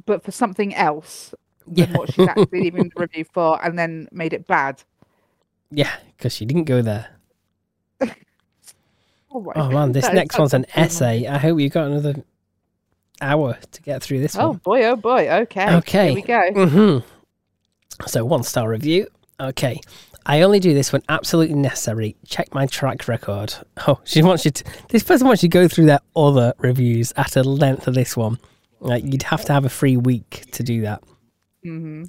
[0.04, 1.34] but for something else
[1.66, 1.96] than Yeah.
[1.98, 4.82] what she's actually leaving the review for, and then made it bad.
[5.71, 7.09] Yeah, because she didn't go there.
[9.33, 11.27] Oh, Oh man, this next one's an essay.
[11.27, 12.14] I hope you got another
[13.21, 14.57] hour to get through this Oh one.
[14.59, 15.29] boy, oh boy.
[15.43, 15.75] Okay.
[15.77, 16.07] Okay.
[16.07, 16.67] Here we go.
[16.69, 19.09] hmm So one star review.
[19.41, 19.81] Okay.
[20.25, 22.17] I only do this when absolutely necessary.
[22.27, 23.55] Check my track record.
[23.87, 24.64] Oh, she wants you to.
[24.89, 28.17] This person wants you to go through their other reviews at a length of this
[28.17, 28.39] one.
[28.81, 31.03] Like you'd have to have a free week to do that.
[31.62, 32.05] hmm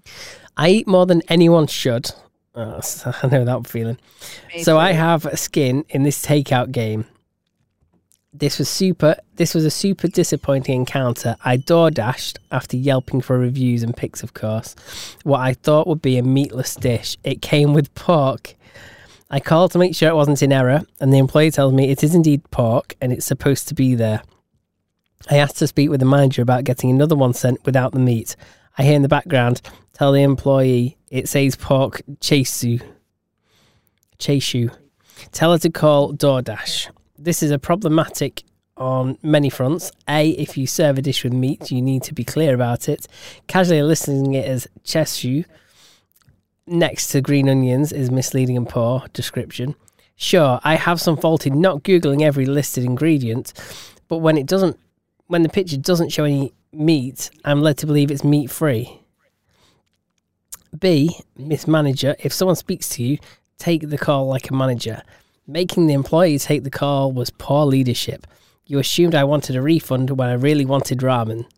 [0.56, 2.10] I eat more than anyone should.
[2.58, 2.82] Oh,
[3.24, 4.00] I know that feeling.
[4.64, 7.06] So I have a skin in this takeout game.
[8.34, 9.16] This was super.
[9.36, 11.38] This was a super disappointing encounter.
[11.46, 14.76] I door dashed after yelping for reviews and pics, of course.
[15.24, 17.16] What I thought would be a meatless dish.
[17.24, 18.56] It came with pork.
[19.30, 22.04] I called to make sure it wasn't in error, and the employee tells me it
[22.04, 24.24] is indeed pork and it's supposed to be there.
[25.30, 28.36] I asked to speak with the manager about getting another one sent without the meat.
[28.78, 29.62] I hear in the background
[29.94, 32.82] tell the employee it says pork chashu.
[34.20, 34.76] Chashu.
[35.32, 36.90] Tell her to call DoorDash.
[37.18, 38.44] This is a problematic
[38.76, 39.92] on many fronts.
[40.08, 43.08] A, if you serve a dish with meat, you need to be clear about it.
[43.48, 45.46] Casually listing it as chashu
[46.68, 49.76] next to green onions is misleading and poor description.
[50.16, 53.54] Sure, I have some fault in not googling every listed ingredient,
[54.08, 54.78] but when it doesn't,
[55.28, 59.02] when the picture doesn't show any meat, I'm led to believe it's meat free.
[60.80, 63.18] B, Miss Manager, if someone speaks to you,
[63.58, 65.02] take the call like a manager.
[65.48, 68.28] Making the employee take the call was poor leadership.
[68.66, 71.46] You assumed I wanted a refund when I really wanted ramen.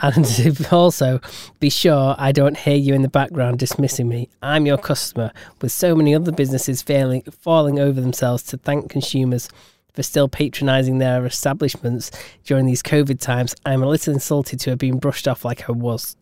[0.00, 1.20] And also,
[1.58, 4.28] be sure I don't hear you in the background dismissing me.
[4.40, 9.48] I'm your customer, with so many other businesses failing, falling over themselves to thank consumers
[9.94, 12.12] for still patronising their establishments
[12.44, 13.56] during these COVID times.
[13.66, 16.16] I'm a little insulted to have been brushed off like I was.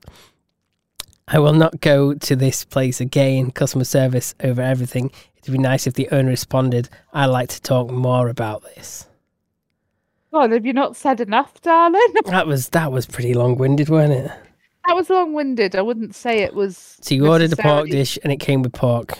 [1.29, 3.51] I will not go to this place again.
[3.51, 5.11] Customer service over everything.
[5.39, 6.89] It'd be nice if the owner responded.
[7.13, 9.07] I'd like to talk more about this.
[10.33, 12.01] God, have you not said enough, darling?
[12.27, 14.31] That was that was pretty long winded, wasn't it?
[14.87, 15.75] that was long winded.
[15.75, 16.97] I wouldn't say it was.
[17.01, 19.19] So you ordered a pork dish and it came with pork.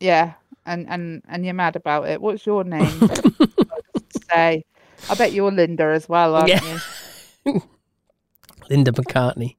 [0.00, 0.34] Yeah,
[0.66, 2.20] and and and you're mad about it.
[2.20, 2.90] What's your name?
[3.00, 3.08] I'll
[4.30, 4.64] say,
[5.08, 6.78] I bet you're Linda as well, aren't Yeah.
[7.46, 7.62] you?
[8.68, 9.56] Linda McCartney.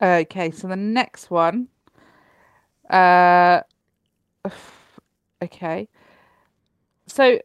[0.00, 1.68] Okay, so the next one.
[2.90, 3.60] Uh,
[5.42, 5.88] okay.
[7.06, 7.38] So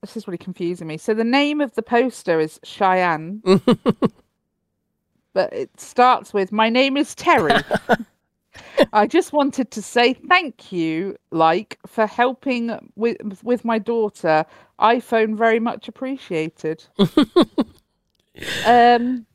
[0.00, 0.96] this is really confusing me.
[0.98, 3.42] So the name of the poster is Cheyenne,
[5.32, 7.54] but it starts with "My name is Terry."
[8.92, 14.44] I just wanted to say thank you, like, for helping with with my daughter.
[14.80, 16.84] iPhone very much appreciated.
[18.66, 19.26] um,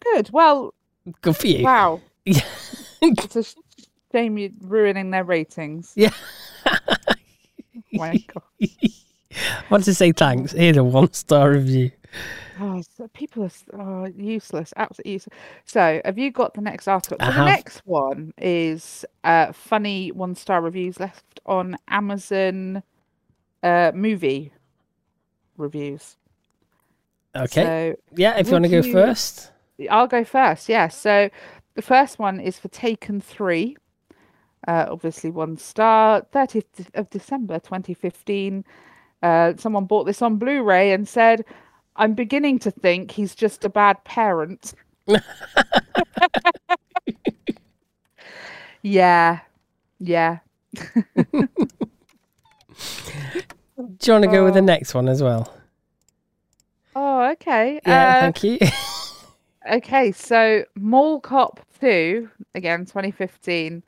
[0.00, 0.30] good.
[0.32, 0.74] Well,
[1.20, 1.64] Good for you.
[1.64, 2.00] Wow.
[2.24, 2.40] Yeah.
[3.02, 3.44] it's a
[4.12, 5.92] shame you're ruining their ratings.
[5.94, 6.10] Yeah.
[8.00, 8.24] I
[9.70, 10.52] want to say thanks.
[10.52, 11.90] Here's a one star review.
[12.60, 13.50] Oh, so people are
[13.80, 15.36] oh, useless, absolutely useless.
[15.64, 17.18] So, have you got the next article?
[17.20, 17.44] So, have.
[17.44, 22.82] the next one is uh, funny one star reviews left on Amazon
[23.62, 24.52] uh, movie
[25.56, 26.16] reviews.
[27.36, 27.94] Okay.
[27.94, 29.52] So, yeah, if you want to go you- first.
[29.90, 30.68] I'll go first.
[30.68, 30.88] Yeah.
[30.88, 31.30] So
[31.74, 33.76] the first one is for Taken Three.
[34.66, 36.22] Uh, obviously, one star.
[36.34, 36.64] 30th
[36.94, 38.64] of December 2015.
[39.22, 41.44] Uh, someone bought this on Blu-ray and said,
[41.96, 44.74] "I'm beginning to think he's just a bad parent."
[48.82, 49.40] yeah,
[49.98, 50.38] yeah.
[50.74, 50.82] Do
[54.02, 54.64] you want to go with the Oh.
[54.64, 55.52] next one as well?
[56.96, 57.80] Oh, okay.
[57.86, 58.58] Yeah, Uh, thank you.
[59.68, 63.82] Okay, so Mall Cop 2, again, 2015.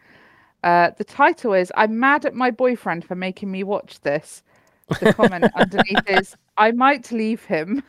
[0.63, 4.43] Uh, the title is I'm mad at my boyfriend for making me watch this.
[5.01, 7.83] The comment underneath is I might leave him.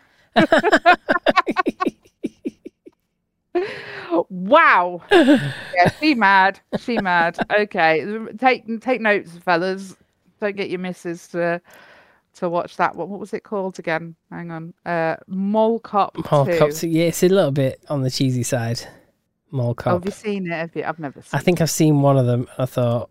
[4.29, 5.01] wow.
[5.11, 6.61] Yeah, she mad.
[6.79, 7.37] She mad.
[7.59, 8.07] Okay.
[8.37, 9.97] Take take notes, fellas.
[10.39, 11.61] Don't get your missus to
[12.35, 13.09] to watch that one.
[13.09, 14.15] What was it called again?
[14.29, 14.73] Hang on.
[14.85, 16.57] Uh Mall Cop Mall 2.
[16.57, 16.69] Cop.
[16.83, 18.81] Yeah, it's a little bit on the cheesy side.
[19.51, 19.93] Mall Oh, Cop.
[19.93, 20.51] have you seen it?
[20.51, 20.83] Have you?
[20.85, 22.47] I've never seen I think I've seen one of them.
[22.57, 23.09] I thought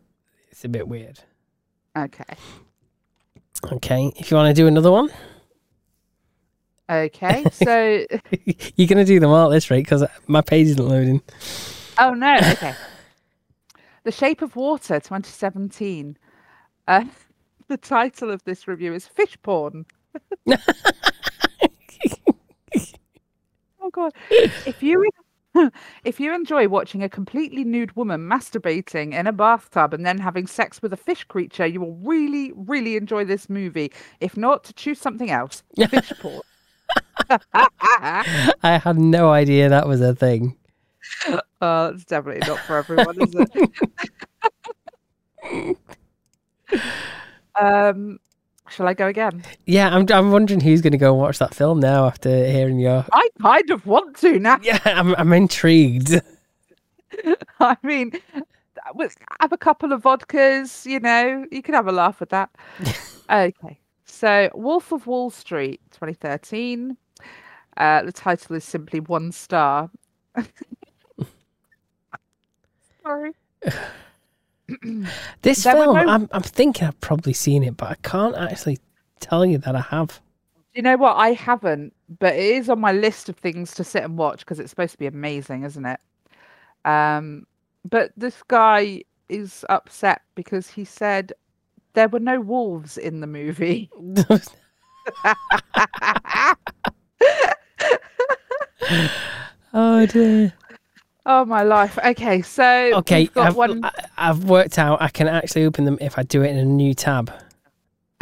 [0.50, 1.20] it's a bit weird.
[1.96, 2.24] Okay.
[3.72, 5.10] Okay, if you want to do another one,
[6.88, 7.44] Okay.
[7.52, 8.04] So,
[8.74, 11.22] you're going to do them all at this rate because my page isn't loading.
[11.98, 12.36] oh no.
[12.42, 12.74] Okay.
[14.02, 16.16] The Shape of Water 2017.
[16.88, 17.04] Uh,
[17.70, 19.86] the title of this review is Fish Porn.
[23.80, 24.12] oh god.
[24.30, 25.08] If you
[26.04, 30.48] if you enjoy watching a completely nude woman masturbating in a bathtub and then having
[30.48, 33.92] sex with a fish creature, you will really, really enjoy this movie.
[34.18, 35.62] If not, choose something else.
[35.88, 36.42] Fish porn.
[37.54, 40.56] I had no idea that was a thing.
[41.62, 43.32] Oh, it's definitely not for everyone, is
[45.52, 45.76] it?
[47.60, 48.18] Um,
[48.68, 49.44] shall I go again?
[49.66, 50.06] Yeah, I'm.
[50.10, 53.04] I'm wondering who's going to go and watch that film now after hearing your.
[53.12, 54.58] I kind of want to now.
[54.62, 55.14] Yeah, I'm.
[55.16, 56.20] I'm intrigued.
[57.60, 58.12] I mean,
[59.40, 62.50] have a couple of vodkas, you know, you can have a laugh with that.
[63.30, 63.78] okay.
[64.04, 66.96] So, Wolf of Wall Street, 2013.
[67.76, 69.90] Uh, the title is simply one star.
[73.02, 73.32] Sorry.
[75.42, 76.28] This film, I'm.
[76.32, 78.78] I'm thinking I've probably seen it, but I can't actually
[79.20, 80.20] tell you that I have.
[80.74, 81.16] You know what?
[81.16, 84.60] I haven't, but it is on my list of things to sit and watch because
[84.60, 86.00] it's supposed to be amazing, isn't it?
[86.84, 87.46] Um,
[87.88, 91.32] but this guy is upset because he said
[91.94, 93.90] there were no wolves in the movie.
[99.72, 100.52] oh dear.
[101.26, 101.98] Oh my life.
[102.04, 102.64] Okay, so
[102.98, 103.82] Okay, I've, one
[104.16, 106.94] I've worked out I can actually open them if I do it in a new
[106.94, 107.32] tab.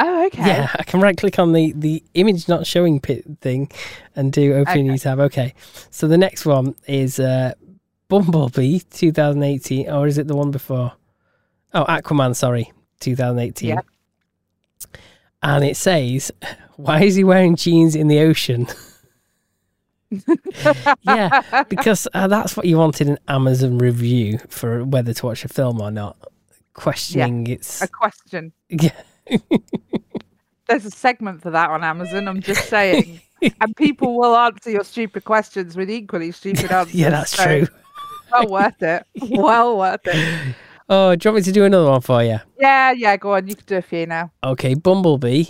[0.01, 0.47] Oh, okay.
[0.47, 3.71] Yeah, I can right click on the, the image not showing pit thing
[4.15, 5.19] and do open a new tab.
[5.19, 5.55] Okay,
[5.91, 7.55] so the next one is uh,
[8.09, 10.93] Bumblebee 2018, or is it the one before?
[11.75, 13.69] Oh, Aquaman, sorry, 2018.
[13.69, 13.81] Yeah.
[15.43, 16.31] And it says,
[16.77, 18.69] Why is he wearing jeans in the ocean?
[21.03, 25.49] yeah, because uh, that's what you wanted an Amazon review for whether to watch a
[25.49, 26.17] film or not.
[26.75, 27.83] Questioning its.
[27.83, 28.53] A question.
[28.69, 28.93] Yeah.
[30.69, 32.29] There's a segment for that on Amazon.
[32.29, 33.21] I'm just saying,
[33.61, 36.95] and people will answer your stupid questions with equally stupid answers.
[36.95, 37.69] yeah, that's so true.
[38.31, 39.07] Well worth it.
[39.31, 40.55] Well worth it.
[40.91, 42.39] Oh, do you want me to do another one for you?
[42.59, 43.17] Yeah, yeah.
[43.17, 43.47] Go on.
[43.47, 44.31] You can do a few now.
[44.45, 45.45] Okay, Bumblebee,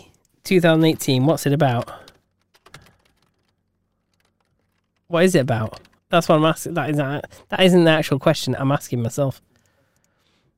[0.45, 1.27] 2018.
[1.27, 2.08] What's it about?
[5.09, 5.81] What is it about?
[6.11, 6.75] That's what I'm asking.
[6.75, 8.55] That isn't uh, that isn't the actual question.
[8.59, 9.43] I'm asking myself.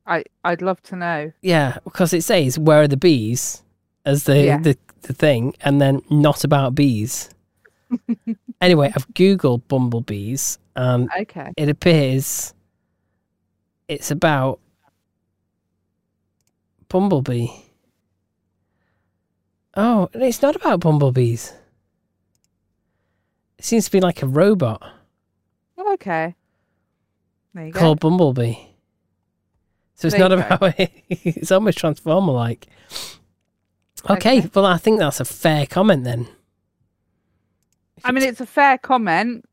[0.05, 1.31] I I'd love to know.
[1.41, 3.63] Yeah, because it says where are the bees
[4.05, 4.57] as the Yeah.
[4.59, 7.29] the, the thing, and then not about bees.
[8.61, 11.51] anyway, I've googled bumblebees, and Okay.
[11.57, 12.53] it appears
[13.87, 14.59] it's about
[16.87, 17.47] Bumblebee.
[19.77, 21.53] Oh, it's not about bumblebees.
[23.61, 24.81] It seems to be like a robot
[25.77, 26.33] oh, Okay.
[27.53, 27.79] There you go.
[27.79, 28.55] called Bumblebee.
[29.93, 30.55] So it's There not you go.
[30.55, 30.73] about
[31.09, 32.65] it's almost Transformer like.
[34.09, 34.49] Okay, Okay.
[34.55, 36.27] well I think that's a fair comment then.
[38.03, 39.45] I mean, it's a fair comment,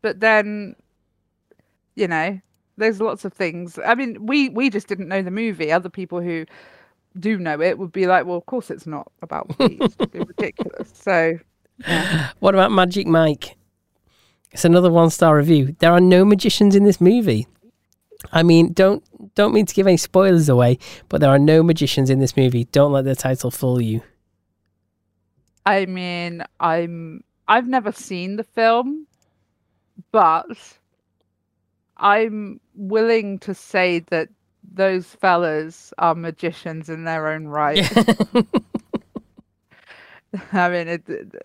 [0.00, 0.74] but then,
[1.96, 2.40] you know,
[2.78, 3.78] there's lots of things.
[3.84, 5.70] I mean, we we just didn't know the movie.
[5.70, 6.46] Other people who
[7.18, 9.80] do know it would be like, well, of course it's not about bees.
[9.98, 10.90] It'd be ridiculous.
[10.94, 11.38] So,
[11.86, 12.30] yeah.
[12.40, 13.56] What about Magic Mike?
[14.52, 15.76] It's another one star review.
[15.78, 17.46] There are no magicians in this movie.
[18.32, 19.02] I mean, don't
[19.34, 20.78] don't mean to give any spoilers away,
[21.08, 22.64] but there are no magicians in this movie.
[22.64, 24.02] Don't let the title fool you.
[25.64, 29.06] I mean, I'm I've never seen the film,
[30.12, 30.78] but
[31.96, 34.28] I'm willing to say that
[34.72, 37.90] those fellas are magicians in their own right.
[40.52, 41.02] I mean, it,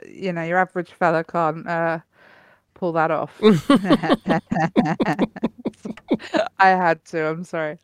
[0.07, 1.99] you know, your average fella can't uh,
[2.73, 3.31] pull that off.
[6.59, 7.27] I had to.
[7.29, 7.77] I'm sorry.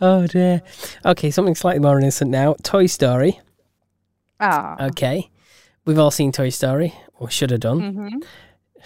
[0.00, 0.62] oh dear.
[1.04, 2.54] Okay, something slightly more innocent now.
[2.62, 3.40] Toy Story.
[4.40, 4.76] Ah.
[4.88, 5.30] Okay,
[5.84, 7.80] we've all seen Toy Story, or should have done.
[7.94, 8.24] mhm.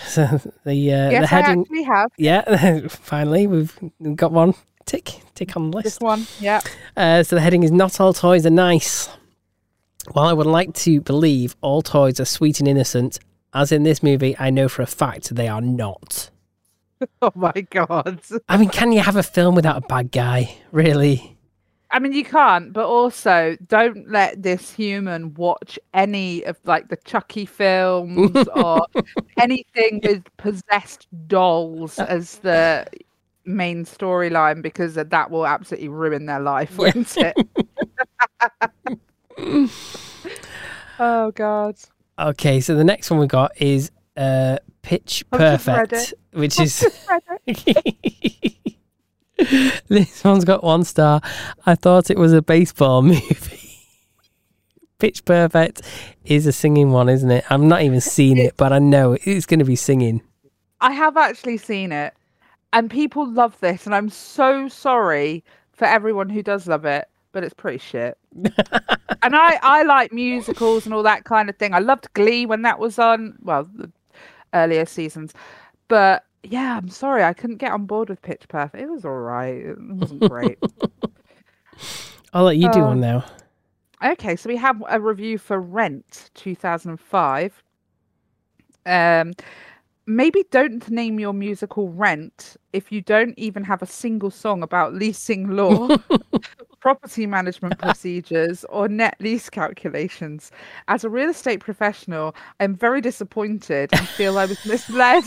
[0.07, 0.23] So
[0.65, 1.67] the uh, the Yes, I heading.
[1.71, 3.77] We have Yeah, finally we've
[4.15, 4.55] got one
[4.87, 6.25] tick tick on the this one.
[6.39, 6.61] Yeah.
[6.97, 9.09] Uh, so the heading is "Not all toys are nice."
[10.13, 13.19] While I would like to believe all toys are sweet and innocent,
[13.53, 16.31] as in this movie, I know for a fact they are not.
[17.23, 18.21] Oh my god.
[18.49, 20.57] I mean, can you have a film without a bad guy?
[20.73, 21.37] Really?
[21.93, 26.97] I mean, you can't, but also don't let this human watch any of like the
[26.97, 28.85] Chucky films or
[29.39, 32.85] anything with possessed dolls uh, as the
[33.45, 37.37] main storyline because that will absolutely ruin their life, won't it?
[40.99, 41.77] oh God.
[42.19, 46.59] Okay, so the next one we got is uh, Pitch I've just read Perfect, which
[46.59, 46.81] is
[49.89, 51.21] this one's got one star.
[51.67, 53.85] I thought it was a baseball movie.
[54.99, 55.83] Pitch Perfect
[56.25, 57.45] is a singing one, isn't it?
[57.51, 60.23] I've not even seen it, but I know it's going to be singing.
[60.81, 62.15] I have actually seen it,
[62.73, 67.45] and people love this, and I'm so sorry for everyone who does love it, but
[67.45, 68.19] it's pretty shit.
[69.29, 71.75] And I, I like musicals and all that kind of thing.
[71.75, 73.37] I loved Glee when that was on.
[73.43, 73.91] Well, the
[74.55, 75.35] earlier seasons.
[75.89, 78.83] But yeah, I'm sorry, I couldn't get on board with Pitch Perfect.
[78.83, 79.55] It was all right.
[79.57, 80.59] It wasn't great.
[82.33, 83.25] I'll let you do Uh, one now.
[84.05, 87.63] Okay, so we have a review for Rent 2005.
[88.87, 89.33] Um,
[90.07, 94.95] maybe don't name your musical Rent if you don't even have a single song about
[94.95, 95.89] leasing law,
[96.81, 100.51] property management procedures, or net lease calculations.
[100.89, 105.25] As a real estate professional, I'm very disappointed and feel I was misled.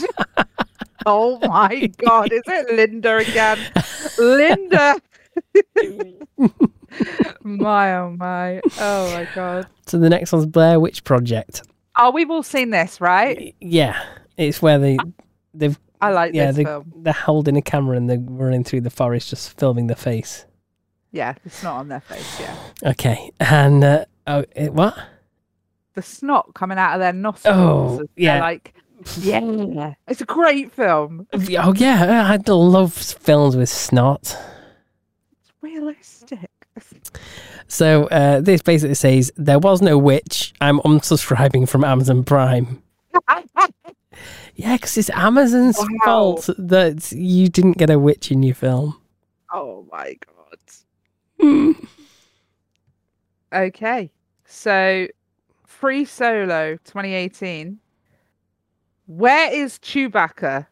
[1.06, 3.60] oh my God, is it Linda again?
[4.18, 4.96] Linda!
[7.44, 11.64] my oh my oh my god So the next one's Blair Witch Project.
[11.98, 14.02] oh we've all seen this right Yeah,
[14.38, 15.06] it's where they ah.
[15.54, 18.82] they've i like yeah this they film they're holding a camera and they're running through
[18.82, 20.46] the forest just filming the face.
[21.12, 24.98] Yeah the snot on their face yeah Okay, and uh, oh it, what?
[25.96, 28.40] the snot coming out of their nostrils Oh, yeah.
[28.40, 28.74] like
[29.20, 34.22] yeah it's a great film Oh yeah, I love films with snot.
[35.42, 36.50] it's realistic
[37.68, 40.54] So uh, this basically says there was no witch.
[40.62, 42.82] I'm unsubscribing from Amazon Prime.
[44.56, 45.88] Yeah, because it's Amazon's Wow.
[46.06, 48.98] fault that you didn't get a witch in your film.
[49.54, 50.41] oh my god
[53.54, 54.12] Okay
[54.46, 55.08] so
[55.66, 57.80] free solo 2018
[59.08, 60.68] where is chewbacca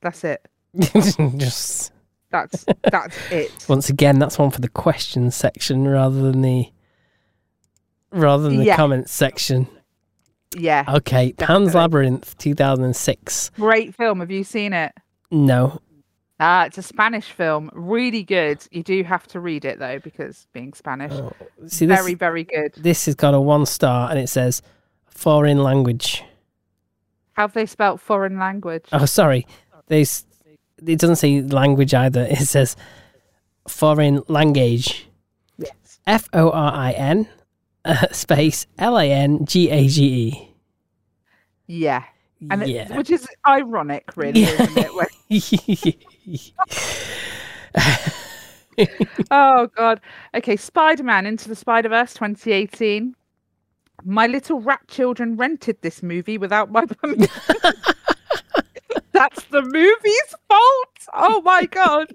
[0.00, 0.46] that's it
[1.36, 1.92] Just
[2.30, 6.66] that's that's it once again, that's one for the questions section rather than the
[8.10, 8.76] rather than the Yeah.
[8.76, 9.66] comments section.
[10.56, 13.50] yeah Okay, Pan's Labyrinth, two thousand and six.
[13.56, 14.20] Great film.
[14.20, 14.92] Have you seen it?
[15.30, 15.80] No,
[16.40, 17.68] Uh, it's a Spanish film.
[17.72, 18.64] Really good.
[18.70, 21.12] You do have to read it though, because being Spanish.
[21.12, 21.32] Oh,
[21.66, 21.98] see this.
[21.98, 22.74] very, very good.
[22.76, 24.62] This has got a one star and it says
[25.06, 26.22] foreign language.
[27.32, 28.84] How have they spelt foreign language?
[28.92, 29.46] Oh, sorry.
[29.88, 30.24] There's,
[30.84, 32.22] it doesn't say language either.
[32.22, 32.76] It says
[33.66, 35.08] foreign language.
[35.56, 35.98] Yes.
[36.06, 37.28] F O R I N
[37.84, 40.54] uh, space L A N G A G E.
[41.66, 42.04] Yeah.
[42.48, 42.96] And it- yeah.
[42.96, 44.62] which is ironic, really, Yeah.
[44.62, 44.78] isn't
[45.30, 45.96] it?
[49.30, 50.00] Oh God.
[50.34, 53.14] Okay, Spider-Man Into the Spider-Verse 2018.
[54.04, 57.28] My little rat children rented this movie without my permission.
[59.12, 61.08] That's the movie's fault.
[61.12, 62.12] Oh my god.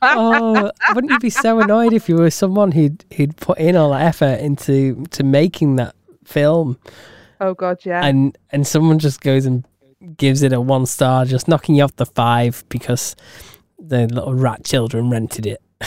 [0.00, 3.90] oh, wouldn't you be so annoyed if you were someone who'd who'd put in all
[3.90, 5.94] that effort into to making that
[6.24, 6.78] film
[7.42, 8.06] oh god, yeah.
[8.06, 9.66] and and someone just goes and
[10.16, 13.16] gives it a one star, just knocking you off the five because
[13.78, 15.62] the little rat children rented it.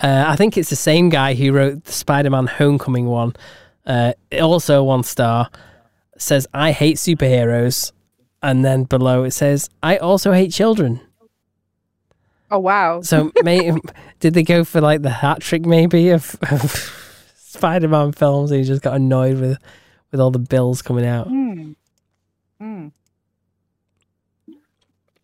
[0.00, 3.34] uh, I think it's the same guy who wrote the Spider-Man Homecoming one.
[3.84, 5.50] Uh, also one star
[6.18, 7.92] says I hate superheroes,
[8.42, 11.00] and then below it says I also hate children.
[12.50, 13.00] oh wow.
[13.02, 13.72] So, may,
[14.20, 16.70] did they go for like the hat trick maybe of, of
[17.36, 18.50] Spider-Man films?
[18.50, 19.58] And he just got annoyed with
[20.16, 21.28] with all the bills coming out.
[21.28, 21.76] Mm.
[22.60, 22.90] Mm.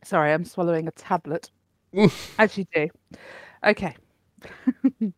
[0.05, 1.51] Sorry, I'm swallowing a tablet.
[2.39, 2.89] As you do.
[3.65, 3.97] Okay.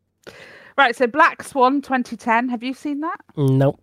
[0.79, 2.51] right, so Black Swan 2010.
[2.51, 3.19] Have you seen that?
[3.37, 3.81] Nope.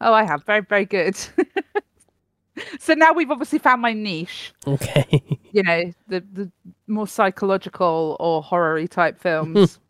[0.00, 0.44] Oh, I have.
[0.44, 1.16] Very, very good.
[2.80, 4.52] so now we've obviously found my niche.
[4.66, 5.22] Okay.
[5.52, 6.52] You know, the the
[6.86, 9.80] more psychological or horror type films.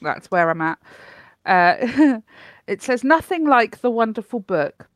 [0.00, 0.78] That's where I'm at.
[1.44, 2.20] Uh,
[2.66, 4.88] it says nothing like the wonderful book.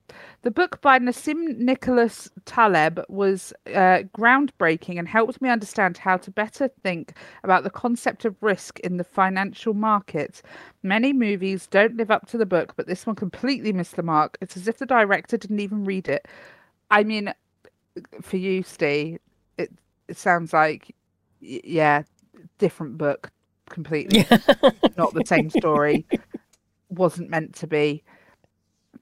[0.42, 6.30] The book by Nassim Nicholas Taleb was uh, groundbreaking and helped me understand how to
[6.30, 10.42] better think about the concept of risk in the financial market.
[10.84, 14.38] Many movies don't live up to the book, but this one completely missed the mark.
[14.40, 16.28] It's as if the director didn't even read it.
[16.90, 17.34] I mean,
[18.22, 19.18] for you, Steve,
[19.58, 19.72] it
[20.06, 20.94] it sounds like,
[21.40, 22.04] yeah,
[22.58, 23.30] different book
[23.68, 24.24] completely,
[24.96, 26.06] not the same story.
[26.96, 28.02] Wasn't meant to be.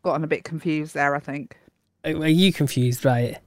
[0.03, 1.57] Gotten a bit confused there, I think.
[2.05, 3.39] Are you confused by it?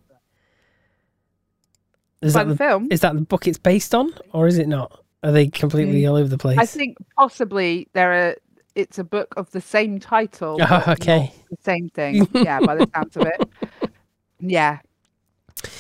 [2.22, 4.58] Is By that the the, film, is that the book it's based on, or is
[4.58, 5.04] it not?
[5.24, 6.58] Are they completely all over the place?
[6.58, 8.36] I think possibly there are.
[8.74, 10.58] It's a book of the same title.
[10.70, 11.32] Oh, okay.
[11.50, 12.28] the same thing.
[12.34, 13.92] Yeah, by the sounds of it.
[14.40, 14.80] Yeah.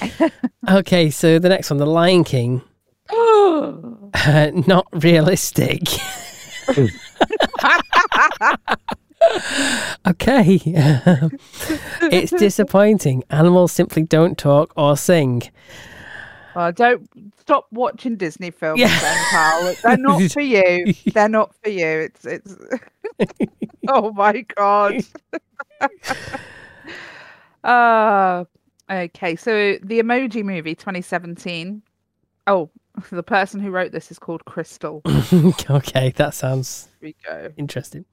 [0.69, 2.61] Okay, so the next one, The Lion King,
[3.10, 5.84] uh, not realistic.
[10.07, 10.60] okay.
[12.11, 13.23] it's disappointing.
[13.30, 15.44] Animals simply don't talk or sing.
[16.56, 17.07] Uh, don't
[17.39, 18.99] stop watching Disney films, Yeah.
[18.99, 19.76] then, pal.
[19.84, 20.94] They're not for you.
[21.14, 21.85] They're not for you.
[21.85, 22.56] It's it's.
[23.88, 25.03] oh my god.
[27.64, 28.45] Uh,
[28.89, 31.81] okay, so the Emoji Movie 2017.
[32.48, 32.69] Oh,
[33.11, 35.02] the person who wrote this is called Crystal.
[35.69, 37.52] okay, that sounds Here we go.
[37.57, 38.06] interesting.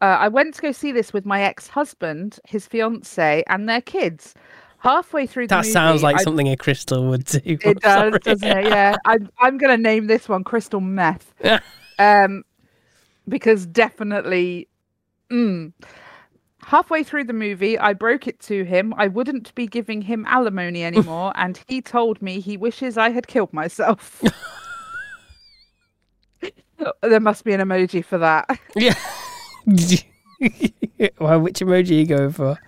[0.00, 4.34] Uh, I went to go see this with my ex-husband, his fiance, and their kids.
[4.78, 7.38] Halfway through the That movie, sounds like I- something a crystal would do.
[7.44, 8.10] It I'm does, sorry.
[8.18, 8.64] doesn't it?
[8.64, 8.96] Yeah.
[9.04, 11.32] I'm I'm gonna name this one Crystal Meth.
[12.00, 12.42] um
[13.28, 14.66] because definitely
[15.30, 15.72] mm.
[16.64, 20.84] Halfway through the movie I broke it to him I wouldn't be giving him alimony
[20.84, 24.22] anymore and he told me he wishes I had killed myself.
[27.02, 28.58] there must be an emoji for that.
[28.74, 28.94] Yeah.
[31.18, 32.58] well, which emoji are you going for?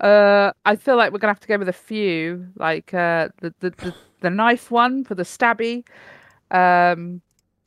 [0.00, 3.54] Uh I feel like we're gonna have to go with a few, like uh the
[3.60, 5.84] the, the, the knife one for the stabby.
[6.50, 7.22] Um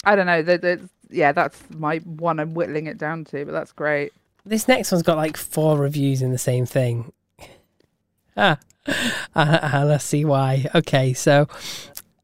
[0.05, 0.41] I don't know.
[0.41, 4.13] The, the, yeah, that's my one I'm whittling it down to, but that's great.
[4.49, 7.11] This next one's got like four reviews in the same thing.
[8.37, 8.57] Ah,
[9.35, 10.65] I see why.
[10.73, 11.47] Okay, so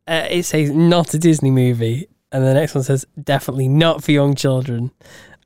[0.08, 4.12] uh, it says not a Disney movie, and the next one says definitely not for
[4.14, 4.92] young children,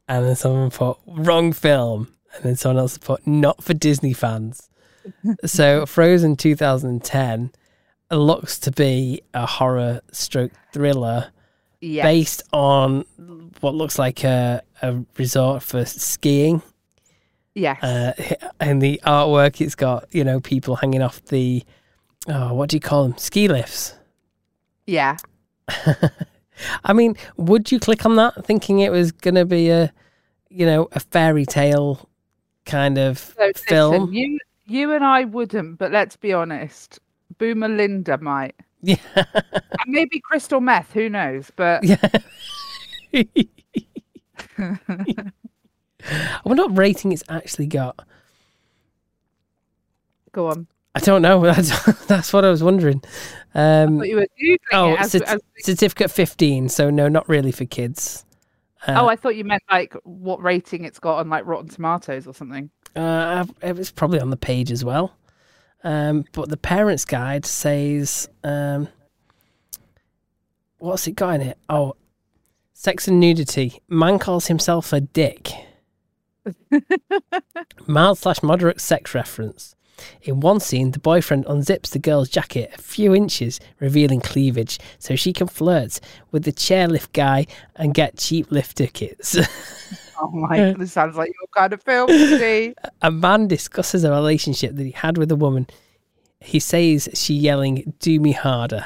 [0.07, 4.69] and then someone put wrong film, and then someone else put not for Disney fans.
[5.45, 7.51] so Frozen 2010
[8.11, 11.31] looks to be a horror stroke thriller
[11.81, 12.03] Yeah.
[12.03, 13.05] based on
[13.61, 16.61] what looks like a, a resort for skiing.
[17.55, 17.81] Yes.
[17.83, 18.13] Uh,
[18.59, 21.63] and the artwork, it's got, you know, people hanging off the,
[22.27, 23.17] oh, what do you call them?
[23.17, 23.95] Ski lifts.
[24.85, 25.17] yeah.
[26.83, 29.91] I mean, would you click on that thinking it was going to be a,
[30.49, 32.09] you know, a fairy tale
[32.65, 33.91] kind of So film?
[33.93, 36.99] listen, you you and I wouldn't, but let's be honest.
[37.37, 38.55] Boomer Linda might.
[38.81, 38.97] Yeah.
[39.15, 41.51] And maybe crystal meth, who knows?
[41.55, 41.97] But yeah.
[46.09, 48.05] I wonder what rating it's actually got.
[50.31, 50.67] go on.
[50.95, 51.39] I don't know.
[51.43, 53.01] That's, that's what I was wondering.
[53.53, 54.25] Um, were
[54.73, 56.67] Oh, as, cert- as- certificate 15.
[56.69, 58.25] So, no, not really for kids.
[58.87, 62.25] Uh, Oh, I thought you meant like what rating it's got on like Rotten Tomatoes
[62.27, 62.69] or something.
[62.95, 65.15] uh, it was probably on the page as well.
[65.83, 68.87] Um, but the parents' guide says, um,
[70.79, 71.57] what's it got in it?
[71.69, 71.95] Oh,
[72.73, 73.79] sex and nudity.
[73.87, 75.49] Man calls himself a dick.
[77.87, 79.75] Mild slash moderate sex reference.
[80.21, 85.15] In one scene, the boyfriend unzips the girl's jacket a few inches, revealing cleavage, so
[85.15, 85.99] she can flirt
[86.31, 87.45] with the chairlift guy
[87.75, 89.37] and get cheap lift tickets.
[90.21, 92.73] Oh my, this sounds like your kind of film, Steve.
[93.01, 95.65] a man discusses a relationship that he had with a woman.
[96.41, 98.85] He says she yelling, "Do me harder."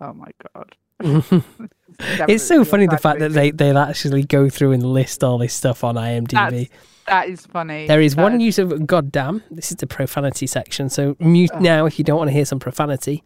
[0.00, 0.76] Oh my god.
[1.00, 5.54] It's so funny the fact that they they'll actually go through and list all this
[5.54, 6.70] stuff on IMDb.
[7.06, 7.86] that is funny.
[7.86, 11.86] There is That one use of "goddamn." This is the profanity section, so mute now
[11.86, 13.22] if you don't want to hear some profanity.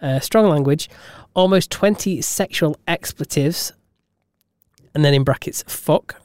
[0.00, 0.90] Uh, strong language,
[1.34, 3.72] almost twenty sexual expletives,
[4.94, 6.20] and then in brackets "fuck."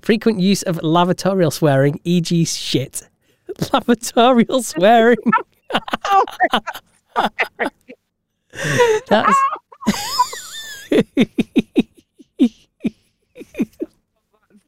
[0.00, 3.08] Frequent use of lavatorial swearing, e.g., shit.
[3.58, 5.18] Lavatorial swearing.
[9.08, 9.36] That's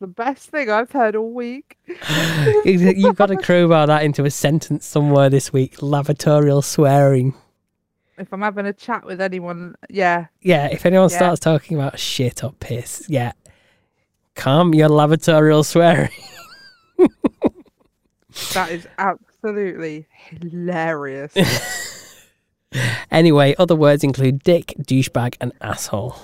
[0.01, 1.77] the best thing I've heard all week.
[2.65, 5.79] you've got to crowbar that into a sentence somewhere this week.
[5.79, 7.35] Lavatorial swearing.
[8.19, 11.17] If I'm having a chat with anyone, yeah, Yeah, if anyone Yeah.
[11.19, 13.33] starts talking about shit or piss, yeah,
[14.35, 16.11] calm your lavatorial swearing.
[18.55, 21.35] that is absolutely hilarious.
[23.11, 26.17] Anyway, other words include dick, douchebag, and asshole.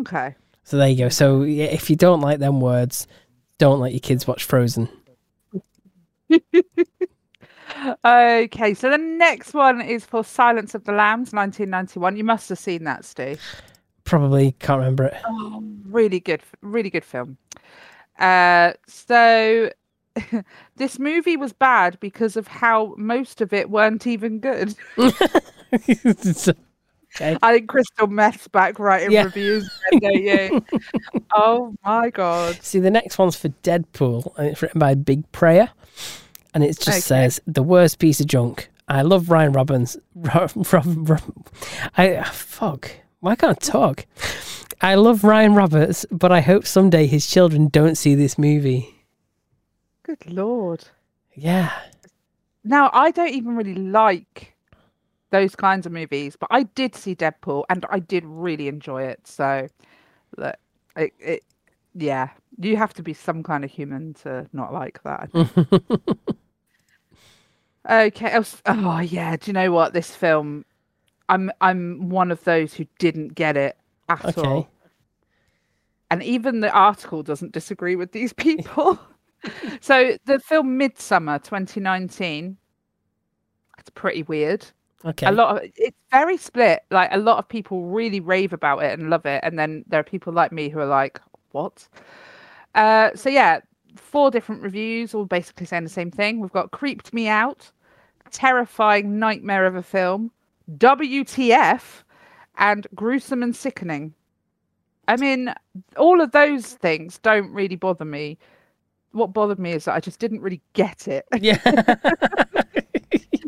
[0.00, 0.34] okay.
[0.64, 1.08] So there you go.
[1.08, 3.06] So yeah, if you don't like them words,
[3.58, 4.88] don't let your kids watch Frozen.
[8.04, 12.16] Okay, so the next one is for Silence of the Lambs, 1991.
[12.16, 13.40] You must have seen that, Steve.
[14.04, 15.14] Probably can't remember it.
[15.26, 17.36] Oh, really good, really good film.
[18.18, 19.70] Uh, so
[20.76, 24.74] this movie was bad because of how most of it weren't even good.
[24.98, 25.26] Okay.
[27.42, 29.24] I think Crystal Meth's back writing Yeah.
[29.24, 30.62] reviews, then, don't you?
[31.34, 32.62] oh my god!
[32.62, 35.70] See, the next one's for Deadpool, and it's written by Big Prayer,
[36.54, 37.00] and it just Okay.
[37.00, 38.70] says the worst piece of junk.
[38.88, 39.96] I love Ryan Robbins.
[40.14, 41.22] Rob, Rob, Rob,
[41.96, 42.90] I fuck.
[43.20, 44.06] Why can't I talk?
[44.80, 48.94] I love Ryan Roberts, but I hope someday his children don't see this movie.
[50.08, 50.88] Good lord!
[51.34, 51.70] Yeah,
[52.64, 54.54] Now I don't even really like
[55.30, 59.26] those kinds of movies, but I did see Deadpool and I did really enjoy it.
[59.26, 59.68] So,
[60.36, 60.56] look,
[60.96, 61.44] it, it
[61.94, 65.30] yeah, You have to be some kind of human to not like that.
[67.88, 68.36] Okay.
[68.36, 69.36] Oh, oh yeah.
[69.36, 69.92] Do you know what?
[69.92, 70.64] This film,
[71.28, 73.78] I'm I'm one of those who didn't get it
[74.08, 74.70] at all.
[76.10, 78.98] And even the article doesn't disagree with these people.
[79.80, 82.56] so the film Midsommar 2019,
[83.78, 84.66] it's pretty weird.
[85.04, 85.26] Okay.
[85.26, 86.80] A lot of it's very split.
[86.90, 90.00] Like a lot of people really rave about it and love it, and then there
[90.00, 91.20] are people like me who are like,
[91.52, 91.86] "What?"
[92.74, 93.60] Uh, so yeah,
[93.96, 96.40] four different reviews, all basically saying the same thing.
[96.40, 97.70] We've got "Creeped Me Out,"
[98.32, 100.32] "Terrifying Nightmare of a Film,"
[100.78, 102.02] "WTF,"
[102.56, 104.14] and "Gruesome and Sickening."
[105.06, 105.54] I mean,
[105.96, 108.36] all of those things don't really bother me.
[109.18, 111.26] What bothered me is that I just didn't really get it.
[111.40, 111.58] yeah.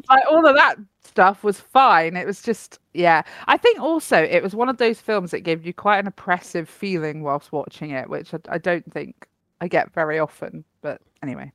[0.08, 2.16] like all of that stuff was fine.
[2.16, 3.22] It was just, yeah.
[3.46, 6.68] I think also it was one of those films that gave you quite an oppressive
[6.68, 9.28] feeling whilst watching it, which I, I don't think
[9.60, 10.64] I get very often.
[10.82, 11.52] But anyway,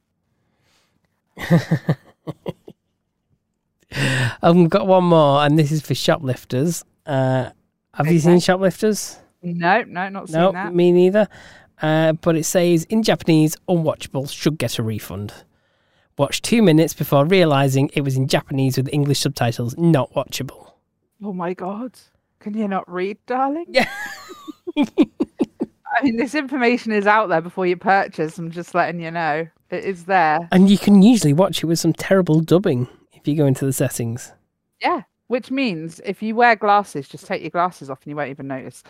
[4.41, 6.83] I've got one more, and this is for shoplifters.
[7.05, 7.49] Uh,
[7.93, 9.19] have you seen shoplifters?
[9.41, 10.73] no, no, not seen No, that.
[10.73, 11.27] me neither.
[11.81, 15.34] Uh, but it says in Japanese, unwatchable should get a refund.
[16.18, 20.72] Watch two minutes before realizing it was in Japanese with English subtitles, not watchable.
[21.22, 21.91] Oh my god,
[22.39, 23.65] can you not read, darling?
[23.68, 23.89] Yeah.
[24.77, 28.38] I mean, this information is out there before you purchase.
[28.38, 30.47] I'm just letting you know it is there.
[30.52, 33.73] And you can usually watch it with some terrible dubbing if you go into the
[33.73, 34.31] settings.
[34.81, 38.30] Yeah, which means if you wear glasses, just take your glasses off and you won't
[38.30, 38.84] even notice.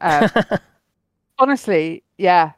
[0.00, 0.28] Uh,
[1.38, 2.52] honestly, yeah.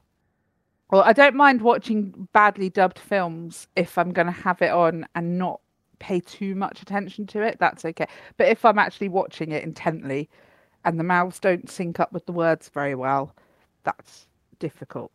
[0.90, 5.06] Well, I don't mind watching badly dubbed films if I'm going to have it on
[5.14, 5.60] and not
[5.98, 7.56] pay too much attention to it.
[7.58, 8.06] That's okay.
[8.36, 10.28] But if I'm actually watching it intently
[10.84, 13.34] and the mouths don't sync up with the words very well,
[13.84, 14.26] that's
[14.58, 15.10] difficult.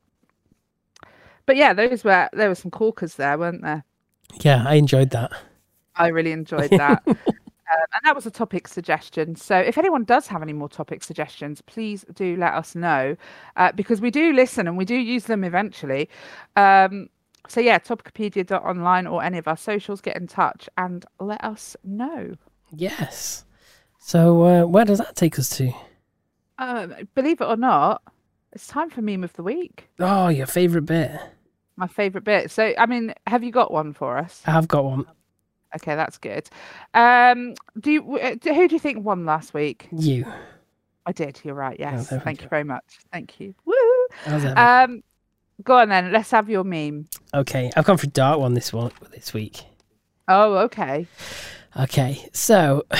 [1.46, 3.84] But yeah, those were there were some corkers there, weren't there?
[4.42, 5.32] Yeah, I enjoyed that.
[5.96, 7.04] I really enjoyed that.
[7.72, 9.36] um, and that was a topic suggestion.
[9.36, 13.16] So if anyone does have any more topic suggestions, please do let us know
[13.56, 16.10] uh, because we do listen and we do use them eventually.
[16.56, 17.10] Um,
[17.48, 22.36] so yeah, topicopedia.online or any of our socials, get in touch and let us know.
[22.72, 23.46] Yes.
[24.00, 25.74] So uh, where does that take us to?
[26.58, 28.02] Um, believe it or not,
[28.52, 29.90] it's time for meme of the week.
[30.00, 31.12] Oh, your favourite bit.
[31.76, 32.52] My favourite bit.
[32.52, 34.42] So, I mean, have you got one for us?
[34.46, 35.06] I've got one.
[35.76, 36.50] Okay, that's good.
[36.94, 39.88] Um, do you, uh, who do you think won last week?
[39.92, 40.26] You.
[41.06, 41.40] I did.
[41.44, 41.78] You're right.
[41.80, 42.12] Yes.
[42.12, 43.00] we Thank you very much.
[43.12, 43.56] Thank you.
[43.66, 43.76] Woo!
[44.28, 45.04] Um,
[45.64, 46.12] go on then.
[46.12, 47.08] Let's have your meme.
[47.34, 49.64] okay, I've gone for a dark one this one this week.
[50.28, 51.08] Oh, okay.
[51.80, 52.86] Okay, so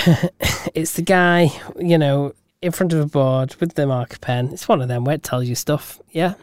[0.74, 2.32] it's the guy, you know,
[2.62, 4.50] in front of a board with the marker pen.
[4.52, 6.00] It's one of them where it tells you stuff.
[6.10, 6.34] Yeah.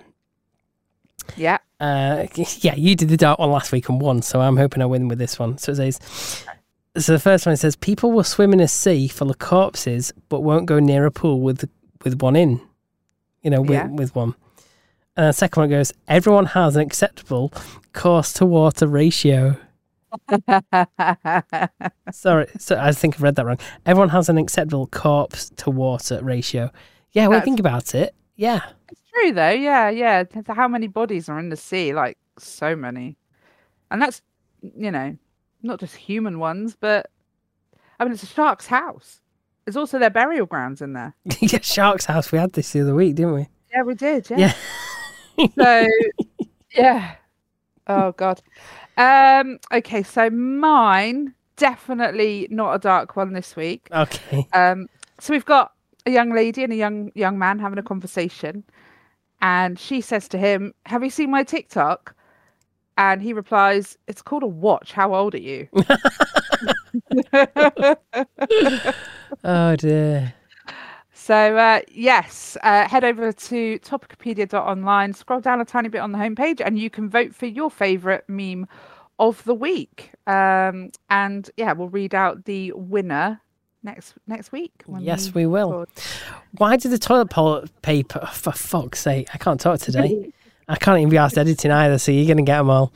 [1.36, 1.58] Yeah.
[1.80, 2.26] Uh,
[2.60, 5.08] yeah, you did the dark one last week and won, so I'm hoping I win
[5.08, 5.58] with this one.
[5.58, 6.46] So it says,
[6.98, 10.42] so the first one says, people will swim in a sea full of corpses, but
[10.42, 11.70] won't go near a pool with
[12.04, 12.62] with one in.
[13.44, 13.88] You know, with, Yeah.
[13.88, 14.36] with one.
[15.16, 17.52] And the second one goes, everyone has an acceptable
[17.94, 19.58] course to water ratio.
[22.12, 23.60] Sorry, so I think I've read that wrong.
[23.86, 26.72] Everyone has an acceptable corpse to water ratio.
[27.12, 28.62] Yeah, when you think about it, yeah.
[28.90, 29.50] it's true though.
[29.50, 30.24] Yeah, yeah.
[30.48, 31.94] How many bodies are in the sea?
[31.94, 33.18] Like so many.
[33.92, 34.22] And that's,
[34.62, 35.18] you know,
[35.64, 37.10] not just human ones, but
[38.00, 39.22] I mean, it's a shark's house.
[39.66, 41.14] There's also their burial grounds in there.
[41.42, 42.32] yeah, Shark's House.
[42.32, 43.48] We had this the other week, didn't we?
[43.74, 44.30] Yeah, we did.
[44.30, 44.38] Yeah.
[44.38, 44.54] Yeah.
[45.56, 45.88] so
[46.72, 47.16] yeah
[47.88, 48.42] oh god
[48.98, 54.48] um okay so mine definitely not a dark one this week Okay.
[54.54, 54.88] um
[55.20, 55.74] so we've got
[56.08, 58.64] a young lady and a young young man having a conversation
[59.42, 62.16] and she says to him have you seen my tiktok
[62.98, 65.68] and he replies it's called a watch how old are you
[69.44, 70.34] Oh dear.
[71.14, 76.18] So uh, yes, uh, head over to topicopedia.online, scroll down a tiny bit on the
[76.18, 78.68] homepage, and you can vote for your favourite meme
[79.20, 80.12] of the week.
[80.28, 83.42] Um, and yeah, we'll read out the winner
[83.84, 84.84] next next week.
[84.86, 85.70] when Yes, we will.
[85.72, 85.90] record.
[86.58, 87.30] Why did the toilet
[87.82, 88.26] paper?
[88.34, 90.32] For fuck's sake, I can't talk today.
[90.70, 92.92] I can't even be asked editing either, so you're going to get them all.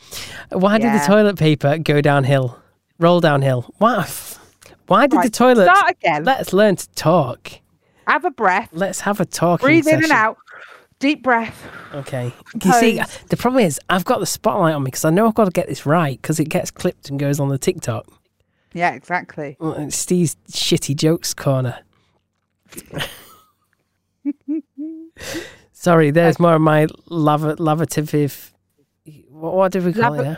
[0.52, 2.60] Why did the toilet paper go downhill?
[3.00, 3.74] Roll downhill.
[3.78, 4.06] Why?
[4.88, 5.66] Why did the Right, toilet?
[5.74, 6.26] Start again.
[6.26, 7.50] Let's learn to talk.
[8.08, 8.68] Have a breath.
[8.74, 10.38] Let's have a talking Breathe in and out.
[11.00, 11.66] Deep breath.
[11.94, 12.34] Okay.
[12.62, 15.34] You see, the problem is I've got the spotlight on me because I know I've
[15.34, 18.06] got to get this right because it gets clipped and goes on the TikTok.
[18.74, 19.58] Yeah, exactly.
[19.60, 21.80] Oh, well, It's Steve's shitty jokes corner.
[25.74, 28.54] Sorry, there's more of my lava lavative.
[29.30, 30.24] What, what did we call it?
[30.26, 30.36] yeah?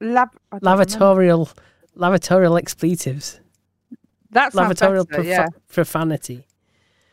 [0.00, 0.28] Lab.
[0.60, 1.50] Lavatorial,
[1.96, 3.40] lavatorial expletives,
[4.30, 6.46] That's lavatorial better, profa- yeah, profanity.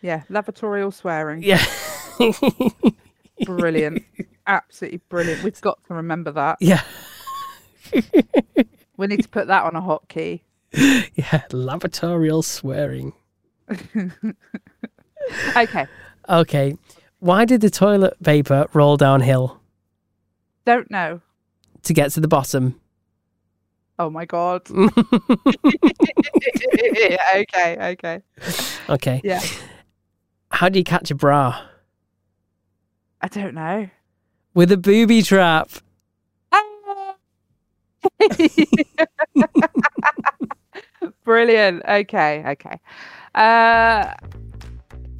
[0.01, 0.23] yeah.
[0.29, 1.43] Lavatorial swearing.
[1.43, 1.63] Yeah,
[3.45, 4.03] Brilliant.
[4.45, 5.43] Absolutely brilliant.
[5.43, 6.57] We've got to remember that.
[6.59, 6.81] yeah,
[8.97, 10.41] We need to put that on a hotkey.
[11.15, 11.43] yeah.
[11.51, 13.13] Lavatorial swearing.
[15.55, 15.85] Okay.
[16.27, 16.75] Okay,
[17.19, 19.61] why did the toilet paper roll downhill
[20.65, 21.21] Don't know.
[21.83, 22.79] to get to the bottom?
[23.99, 24.63] Oh my god.
[27.35, 28.21] okay, okay.
[28.89, 29.21] okay.
[29.23, 29.41] Yeah.
[30.49, 31.61] How do you catch a bra
[33.21, 33.89] I don't know.
[34.55, 35.69] with a booby trap?
[41.31, 41.81] Brilliant.
[41.87, 42.77] Okay, okay.
[43.35, 44.13] Uh,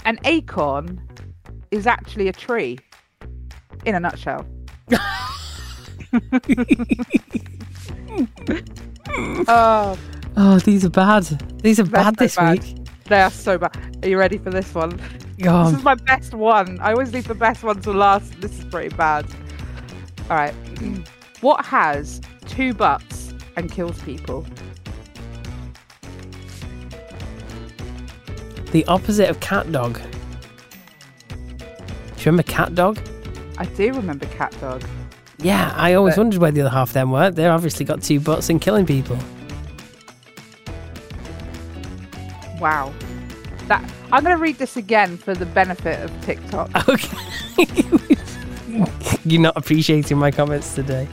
[0.04, 1.02] an acorn
[1.72, 2.78] is actually a tree.
[3.86, 4.46] In a nutshell.
[9.48, 9.98] oh,
[10.36, 11.24] Oh, these are bad.
[11.62, 12.60] These are They're bad so this bad.
[12.64, 12.76] week.
[13.06, 14.00] they are so bad.
[14.04, 15.00] Are you ready for this one?
[15.42, 16.78] Go This is my best one.
[16.82, 18.40] I always leave the best one to last.
[18.42, 19.26] This is pretty bad.
[20.30, 20.54] All right.
[21.42, 24.46] What has two butts and kills people?
[28.72, 30.00] The opposite of cat dog.
[31.30, 31.36] Do
[32.20, 33.00] you remember cat dog?
[33.58, 34.84] I do remember cat dog.
[35.40, 37.32] Yeah, I always But- wondered where the other half of them were.
[37.32, 39.18] They're obviously got two butts and killing people.
[42.60, 42.94] Wow.
[43.68, 46.70] That I'm going to read this again for the benefit of TikTok.
[46.90, 47.18] Okay.
[49.26, 51.08] You're not appreciating my comments today.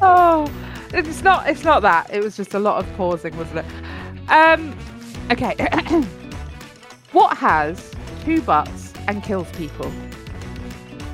[0.00, 0.50] oh,
[0.92, 1.46] it's not.
[1.48, 2.08] It's not that.
[2.12, 4.30] It was just a lot of pausing, wasn't it?
[4.32, 4.74] Um.
[5.30, 5.54] Okay.
[7.12, 7.92] what has
[8.24, 9.90] two butts and kills people?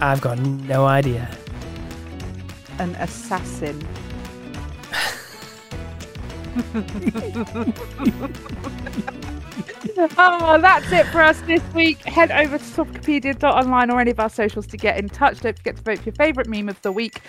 [0.01, 1.31] I've got no idea.
[2.79, 3.81] An assassin.
[10.19, 12.03] oh, that's it for us this week.
[12.05, 15.41] Head over to Topicopedia.online or any of our socials to get in touch.
[15.41, 17.21] Don't forget to vote for your favourite meme of the week.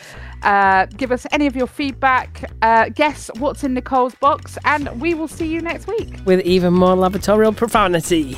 [0.44, 2.52] Uh, give us any of your feedback.
[2.62, 6.20] Uh, guess what's in Nicole's box, and we will see you next week.
[6.26, 8.38] With even more lavatorial profanity.